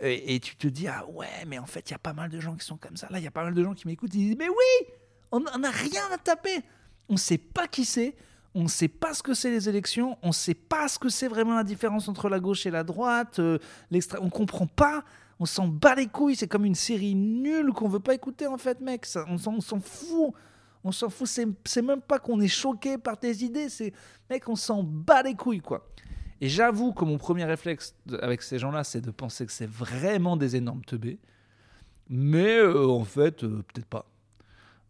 Et, 0.00 0.38
tu 0.38 0.56
te 0.56 0.68
dis, 0.68 0.86
ah 0.86 1.04
ouais, 1.08 1.44
mais 1.46 1.58
en 1.58 1.66
fait, 1.66 1.90
il 1.90 1.92
y 1.92 1.94
a 1.94 1.98
pas 1.98 2.12
mal 2.12 2.30
de 2.30 2.38
gens 2.38 2.54
qui 2.54 2.64
sont 2.64 2.76
comme 2.76 2.96
ça. 2.96 3.08
Là, 3.10 3.18
il 3.18 3.24
y 3.24 3.26
a 3.26 3.32
pas 3.32 3.42
mal 3.42 3.54
de 3.54 3.64
gens 3.64 3.74
qui 3.74 3.86
m'écoutent. 3.86 4.14
Ils 4.14 4.28
disent, 4.28 4.36
mais 4.38 4.48
oui, 4.48 4.94
on 5.32 5.40
n'a 5.40 5.70
rien 5.70 6.02
à 6.12 6.18
taper. 6.18 6.62
On 7.08 7.14
ne 7.14 7.18
sait 7.18 7.38
pas 7.38 7.66
qui 7.66 7.84
c'est. 7.84 8.14
On 8.54 8.62
ne 8.62 8.68
sait 8.68 8.88
pas 8.88 9.12
ce 9.14 9.22
que 9.22 9.34
c'est 9.34 9.50
les 9.50 9.68
élections. 9.68 10.16
On 10.22 10.28
ne 10.28 10.32
sait 10.32 10.54
pas 10.54 10.88
ce 10.88 10.98
que 10.98 11.08
c'est 11.08 11.28
vraiment 11.28 11.54
la 11.54 11.64
différence 11.64 12.08
entre 12.08 12.28
la 12.28 12.40
gauche 12.40 12.66
et 12.66 12.70
la 12.70 12.84
droite. 12.84 13.38
Euh, 13.40 13.58
on 14.20 14.30
comprend 14.30 14.66
pas. 14.66 15.04
On 15.40 15.46
s'en 15.46 15.68
bat 15.68 15.94
les 15.94 16.06
couilles. 16.06 16.36
C'est 16.36 16.48
comme 16.48 16.64
une 16.64 16.74
série 16.74 17.14
nulle 17.14 17.72
qu'on 17.72 17.88
veut 17.88 18.00
pas 18.00 18.14
écouter, 18.14 18.46
en 18.46 18.58
fait, 18.58 18.80
mec. 18.80 19.06
On 19.28 19.38
s'en 19.38 19.80
fout. 19.80 20.32
On 20.84 20.92
s'en 20.92 21.08
fout. 21.08 21.28
C'est 21.28 21.82
même 21.82 22.00
pas 22.00 22.18
qu'on 22.18 22.40
est 22.40 22.48
choqué 22.48 22.98
par 22.98 23.18
tes 23.18 23.32
idées. 23.42 23.68
C'est, 23.68 23.92
mec, 24.30 24.48
on 24.48 24.56
s'en 24.56 24.82
bat 24.82 25.22
les 25.22 25.34
couilles, 25.34 25.60
quoi. 25.60 25.86
Et 26.40 26.48
j'avoue 26.48 26.92
que 26.92 27.04
mon 27.04 27.18
premier 27.18 27.44
réflexe 27.44 27.96
avec 28.20 28.42
ces 28.42 28.58
gens-là, 28.58 28.84
c'est 28.84 29.00
de 29.00 29.10
penser 29.10 29.44
que 29.44 29.52
c'est 29.52 29.68
vraiment 29.68 30.36
des 30.36 30.56
énormes 30.56 30.84
teubés. 30.84 31.18
Mais 32.08 32.58
euh, 32.58 32.88
en 32.88 33.04
fait, 33.04 33.44
euh, 33.44 33.64
peut-être 33.72 33.86
pas. 33.86 34.06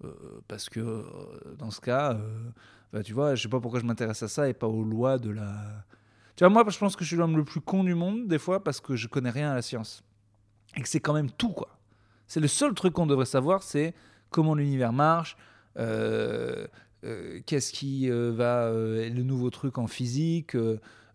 Euh, 0.05 0.13
parce 0.47 0.69
que 0.69 1.05
dans 1.59 1.71
ce 1.71 1.81
cas, 1.81 2.17
bah, 2.93 3.03
tu 3.03 3.13
vois, 3.13 3.35
je 3.35 3.43
sais 3.43 3.49
pas 3.49 3.61
pourquoi 3.61 3.81
je 3.81 3.85
m'intéresse 3.85 4.23
à 4.23 4.29
ça 4.29 4.49
et 4.49 4.55
pas 4.55 4.69
aux 4.69 4.85
lois 4.85 5.19
de 5.19 5.31
la. 5.31 5.85
Tu 6.37 6.45
vois, 6.45 6.51
moi, 6.51 6.65
je 6.69 6.79
pense 6.79 6.95
que 6.95 7.03
je 7.03 7.09
suis 7.09 7.17
l'homme 7.17 7.37
le 7.37 7.45
plus 7.45 7.61
con 7.61 7.83
du 7.83 7.95
monde, 7.95 8.29
des 8.29 8.39
fois, 8.39 8.63
parce 8.63 8.81
que 8.81 8.95
je 8.95 9.09
connais 9.09 9.31
rien 9.31 9.51
à 9.51 9.55
la 9.57 9.63
science. 9.63 10.05
Et 10.77 10.83
que 10.83 10.89
c'est 10.89 11.01
quand 11.01 11.15
même 11.15 11.31
tout, 11.31 11.53
quoi. 11.53 11.79
C'est 12.29 12.41
le 12.41 12.47
seul 12.47 12.75
truc 12.75 12.93
qu'on 12.93 13.07
devrait 13.07 13.25
savoir, 13.25 13.63
c'est 13.63 13.95
comment 14.31 14.55
l'univers 14.55 14.93
marche, 14.93 15.37
qu'est-ce 15.75 17.73
qui 17.73 18.11
va, 18.11 18.71
le 18.71 19.23
nouveau 19.23 19.49
truc 19.49 19.79
en 19.79 19.87
physique, 19.87 20.55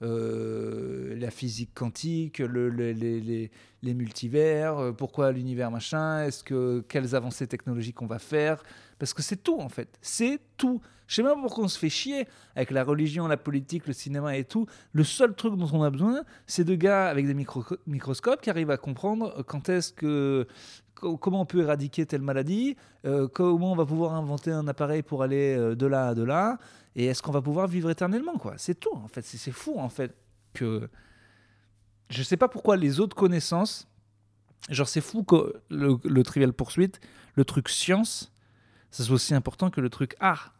euh, 0.03 1.15
la 1.17 1.31
physique 1.31 1.71
quantique, 1.73 2.39
le, 2.39 2.69
les, 2.69 2.93
les, 2.93 3.93
multivers, 3.93 4.77
euh, 4.77 4.91
pourquoi 4.91 5.31
l'univers 5.31 5.71
machin, 5.71 6.25
est-ce 6.25 6.43
que 6.43 6.83
quelles 6.89 7.15
avancées 7.15 7.47
technologiques 7.47 8.01
on 8.01 8.05
va 8.05 8.19
faire, 8.19 8.63
parce 8.99 9.13
que 9.13 9.21
c'est 9.21 9.41
tout 9.41 9.59
en 9.59 9.69
fait, 9.69 9.97
c'est 10.01 10.39
tout. 10.57 10.81
Je 11.13 11.17
sais 11.17 11.23
même 11.23 11.41
pourquoi 11.41 11.65
on 11.65 11.67
se 11.67 11.77
fait 11.77 11.91
chier 11.91 12.27
avec 12.55 12.71
la 12.71 12.83
religion, 12.83 13.27
la 13.27 13.37
politique, 13.37 13.85
le 13.85 13.93
cinéma 13.93 14.35
et 14.35 14.45
tout. 14.45 14.65
Le 14.93 15.03
seul 15.03 15.35
truc 15.35 15.55
dont 15.55 15.69
on 15.71 15.83
a 15.83 15.91
besoin, 15.91 16.23
c'est 16.47 16.63
de 16.63 16.73
gars 16.73 17.07
avec 17.07 17.27
des 17.27 17.35
microscopes 17.85 18.41
qui 18.41 18.49
arrivent 18.49 18.71
à 18.71 18.77
comprendre 18.77 19.43
quand 19.45 19.69
est-ce 19.69 19.93
que 19.93 20.47
comment 20.95 21.41
on 21.41 21.45
peut 21.45 21.61
éradiquer 21.61 22.07
telle 22.07 22.21
maladie, 22.21 22.77
euh, 23.05 23.27
comment 23.27 23.73
on 23.73 23.75
va 23.75 23.85
pouvoir 23.85 24.15
inventer 24.15 24.51
un 24.51 24.67
appareil 24.67 25.03
pour 25.03 25.21
aller 25.21 25.75
de 25.75 25.85
là 25.85 26.07
à 26.07 26.15
de 26.15 26.23
là. 26.23 26.57
Et 26.95 27.05
est-ce 27.05 27.21
qu'on 27.21 27.31
va 27.31 27.41
pouvoir 27.41 27.67
vivre 27.67 27.91
éternellement 27.91 28.37
quoi 28.37 28.55
C'est 28.57 28.79
tout 28.79 28.95
en 28.95 29.07
fait. 29.07 29.21
C'est 29.23 29.51
fou 29.51 29.77
en 29.77 29.89
fait 29.89 30.15
que 30.53 30.89
je 32.09 32.23
sais 32.23 32.37
pas 32.37 32.47
pourquoi 32.47 32.75
les 32.75 32.99
autres 32.99 33.15
connaissances, 33.15 33.87
genre 34.69 34.87
c'est 34.87 35.01
fou 35.01 35.23
que 35.23 35.61
le, 35.69 36.23
trivial 36.23 36.53
poursuite, 36.53 36.99
le 37.35 37.45
truc 37.45 37.69
science, 37.69 38.33
ça 38.89 39.03
soit 39.03 39.15
aussi 39.15 39.35
important 39.35 39.69
que 39.69 39.81
le 39.81 39.89
truc 39.89 40.15
art. 40.19 40.53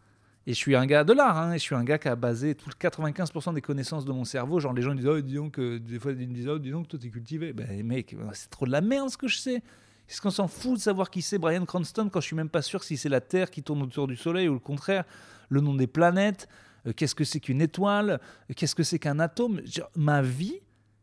Et 0.45 0.53
je 0.53 0.58
suis 0.58 0.75
un 0.75 0.86
gars 0.86 1.06
de 1.06 1.13
l'art, 1.13 1.38
hein, 1.38 1.53
je 1.53 1.60
suis 1.60 1.75
un 1.75 1.86
gars 1.86 1.97
qui 1.97 2.10
a 2.10 2.17
basé 2.17 2.53
tout 2.53 2.69
95% 2.69 3.53
des 3.53 3.62
connaissances 3.62 4.03
de 4.03 4.12
mon 4.12 4.25
cerveau. 4.25 4.60
Genre 4.60 4.73
les 4.73 4.82
gens 4.82 4.93
disent, 4.93 5.08
oh, 5.08 5.21
disons 5.21 5.49
que 5.49 5.77
des 5.77 5.99
fois 5.99 6.12
ils 6.12 6.27
me 6.27 6.34
disent, 6.34 6.49
oh, 6.49 6.60
disons 6.60 6.84
que 6.84 6.89
toi 6.89 6.99
t'es 6.99 7.10
cultivé. 7.10 7.53
Ben 7.53 7.86
mec, 7.86 8.15
c'est 8.34 8.49
trop 8.49 8.65
de 8.65 8.71
la 8.71 8.82
merde 8.82 9.10
ce 9.10 9.17
que 9.17 9.27
je 9.27 9.38
sais. 9.38 9.63
Est-ce 10.10 10.21
qu'on 10.21 10.32
s'en 10.32 10.49
fout 10.49 10.73
de 10.73 10.79
savoir 10.79 11.10
qui 11.10 11.21
c'est 11.21 11.38
Brian 11.38 11.65
Cranston 11.65 12.10
quand 12.12 12.19
je 12.19 12.27
suis 12.27 12.36
même 12.36 12.49
pas 12.49 12.62
sûr 12.62 12.84
si 12.84 12.97
c'est 12.97 13.10
la 13.10 13.21
Terre 13.21 13.49
qui 13.49 13.63
tourne 13.63 13.82
autour 13.84 14.08
du 14.08 14.17
Soleil 14.17 14.49
ou 14.49 14.53
le 14.53 14.60
contraire? 14.60 15.06
Le 15.47 15.62
nom 15.62 15.75
des 15.75 15.88
planètes, 15.88 16.49
euh, 16.88 16.93
qu'est-ce 16.93 17.15
que 17.15 17.23
c'est 17.23 17.39
qu'une 17.39 17.62
étoile, 17.62 18.19
qu'est-ce 18.56 18.75
que 18.75 18.84
c'est 18.84 18.99
qu'un 18.99 19.19
atome? 19.19 19.62
ma 19.95 20.21
vie, 20.21 20.60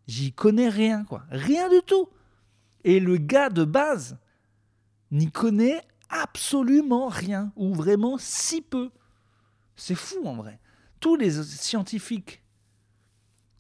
j'y 0.06 0.32
connais 0.32 0.68
rien, 0.68 1.04
quoi. 1.04 1.22
Rien 1.30 1.68
du 1.70 1.80
tout. 1.86 2.08
Et 2.84 3.00
le 3.00 3.16
gars 3.16 3.48
de 3.48 3.64
base 3.64 4.18
n'y 5.10 5.30
connaît 5.30 5.80
absolument 6.10 7.08
rien, 7.08 7.52
ou 7.56 7.74
vraiment 7.74 8.16
si 8.18 8.60
peu. 8.60 8.90
C'est 9.80 9.94
fou 9.94 10.26
en 10.26 10.34
vrai. 10.34 10.60
Tous 11.00 11.16
les 11.16 11.42
scientifiques 11.42 12.42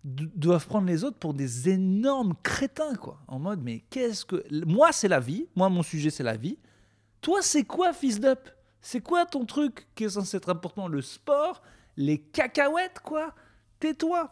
doivent 0.04 0.66
prendre 0.66 0.86
les 0.86 1.02
autres 1.02 1.16
pour 1.16 1.32
des 1.32 1.70
énormes 1.70 2.34
crétins, 2.42 2.94
quoi. 2.94 3.22
En 3.26 3.38
mode, 3.38 3.62
mais 3.62 3.80
qu'est-ce 3.88 4.26
que. 4.26 4.44
Moi, 4.66 4.92
c'est 4.92 5.08
la 5.08 5.18
vie. 5.18 5.48
Moi, 5.56 5.70
mon 5.70 5.82
sujet, 5.82 6.10
c'est 6.10 6.22
la 6.22 6.36
vie. 6.36 6.58
Toi, 7.22 7.40
c'est 7.40 7.64
quoi, 7.64 7.94
fils 7.94 8.20
d'up? 8.20 8.50
C'est 8.82 9.00
quoi 9.00 9.24
ton 9.24 9.46
truc 9.46 9.88
qui 9.94 10.04
est 10.04 10.10
censé 10.10 10.36
être 10.36 10.50
important? 10.50 10.88
Le 10.88 11.00
sport? 11.00 11.62
Les 11.96 12.18
cacahuètes, 12.18 13.00
quoi? 13.02 13.34
Tais-toi 13.78 14.30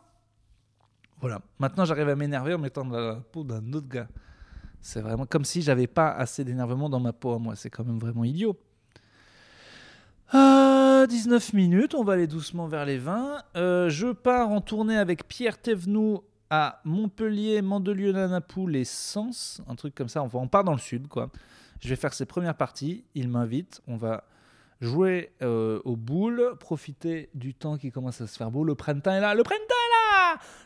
Voilà. 1.22 1.40
Maintenant, 1.58 1.86
j'arrive 1.86 2.10
à 2.10 2.16
m'énerver 2.16 2.52
en 2.52 2.58
mettant 2.58 2.84
dans 2.84 3.00
la 3.00 3.14
peau 3.14 3.44
d'un 3.44 3.72
autre 3.72 3.88
gars. 3.88 4.08
C'est 4.82 5.00
vraiment 5.00 5.24
comme 5.24 5.46
si 5.46 5.62
j'avais 5.62 5.86
pas 5.86 6.10
assez 6.10 6.44
d'énervement 6.44 6.90
dans 6.90 7.00
ma 7.00 7.14
peau 7.14 7.32
à 7.32 7.38
moi. 7.38 7.56
C'est 7.56 7.70
quand 7.70 7.84
même 7.84 7.98
vraiment 7.98 8.24
idiot. 8.24 8.58
19 11.06 11.50
euh, 11.52 11.56
minutes, 11.56 11.94
on 11.94 12.04
va 12.04 12.14
aller 12.14 12.26
doucement 12.26 12.66
vers 12.66 12.84
les 12.84 12.98
20. 12.98 13.42
Euh, 13.56 13.88
je 13.88 14.08
pars 14.08 14.50
en 14.50 14.60
tournée 14.60 14.96
avec 14.96 15.28
Pierre 15.28 15.58
Thévenoud 15.58 16.22
à 16.50 16.80
Montpellier, 16.84 17.62
Mandelieu, 17.62 18.12
Nanapoul 18.12 18.74
et 18.76 18.84
Sens, 18.84 19.60
un 19.68 19.74
truc 19.74 19.94
comme 19.94 20.08
ça. 20.08 20.22
On, 20.22 20.48
part 20.48 20.64
dans 20.64 20.72
le 20.72 20.78
sud, 20.78 21.08
quoi. 21.08 21.30
Je 21.80 21.88
vais 21.88 21.96
faire 21.96 22.14
ses 22.14 22.26
premières 22.26 22.56
parties. 22.56 23.04
Il 23.14 23.28
m'invite. 23.28 23.82
On 23.86 23.96
va 23.96 24.24
jouer 24.80 25.32
euh, 25.42 25.80
aux 25.84 25.96
boules, 25.96 26.54
profiter 26.58 27.28
du 27.34 27.54
temps 27.54 27.76
qui 27.76 27.90
commence 27.90 28.20
à 28.20 28.26
se 28.26 28.36
faire 28.36 28.50
beau. 28.50 28.64
Le 28.64 28.74
printemps 28.74 29.12
est 29.12 29.20
là, 29.20 29.34
le 29.34 29.42
printemps 29.42 29.62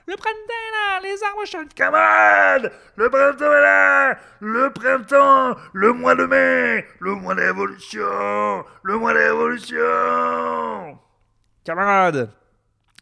le 0.07 0.17
printemps 0.17 0.37
est 0.49 0.73
là, 0.73 1.01
les 1.03 1.23
arbres 1.23 1.45
chantent. 1.45 1.75
Camarades, 1.75 2.73
le 2.97 3.09
printemps 3.09 3.53
est 3.53 3.63
là, 3.63 4.19
le 4.41 4.73
printemps, 4.73 5.57
le 5.73 5.93
mois 5.93 6.15
de 6.15 6.27
mai, 6.27 6.87
le 7.01 7.15
mois 7.15 7.35
de 7.35 7.41
révolution, 7.41 8.65
le 8.83 8.99
mois 8.99 9.13
de 9.15 9.19
révolution. 9.19 10.99
Camarades, 11.65 12.33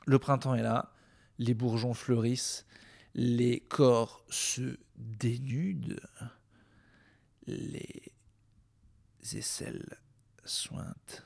le 0.06 0.18
printemps 0.18 0.54
est 0.54 0.62
là, 0.62 0.92
les 1.38 1.54
bourgeons 1.54 1.94
fleurissent, 1.94 2.66
les 3.14 3.60
corps 3.60 4.24
se 4.28 4.76
dénudent, 4.96 6.00
les 7.46 8.12
aisselles 9.34 9.96
sointe, 10.44 11.24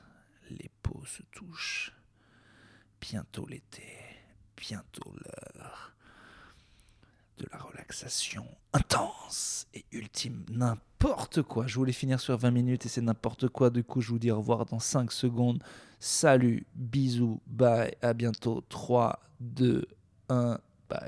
les 0.49 0.69
peaux 0.81 1.05
se 1.05 1.23
touchent. 1.31 1.91
Bientôt 3.01 3.45
l'été, 3.47 3.83
bientôt 4.57 5.13
l'heure 5.13 5.93
de 7.37 7.45
la 7.51 7.57
relaxation. 7.59 8.45
intense 8.73 9.67
et 9.73 9.85
ultime. 9.91 10.45
N'importe 10.49 11.41
quoi. 11.41 11.67
Je 11.67 11.75
voulais 11.75 11.91
finir 11.91 12.19
sur 12.19 12.37
20 12.37 12.51
minutes 12.51 12.85
et 12.85 12.89
c'est 12.89 13.01
n'importe 13.01 13.47
quoi. 13.49 13.69
Du 13.69 13.83
coup, 13.83 14.01
je 14.01 14.09
vous 14.09 14.19
dis 14.19 14.31
au 14.31 14.37
revoir 14.37 14.65
dans 14.65 14.79
5 14.79 15.11
secondes. 15.11 15.61
Salut, 15.99 16.65
bisous, 16.75 17.41
bye, 17.47 17.95
à 18.01 18.13
bientôt. 18.13 18.63
3, 18.69 19.19
2, 19.39 19.85
1. 20.29 20.59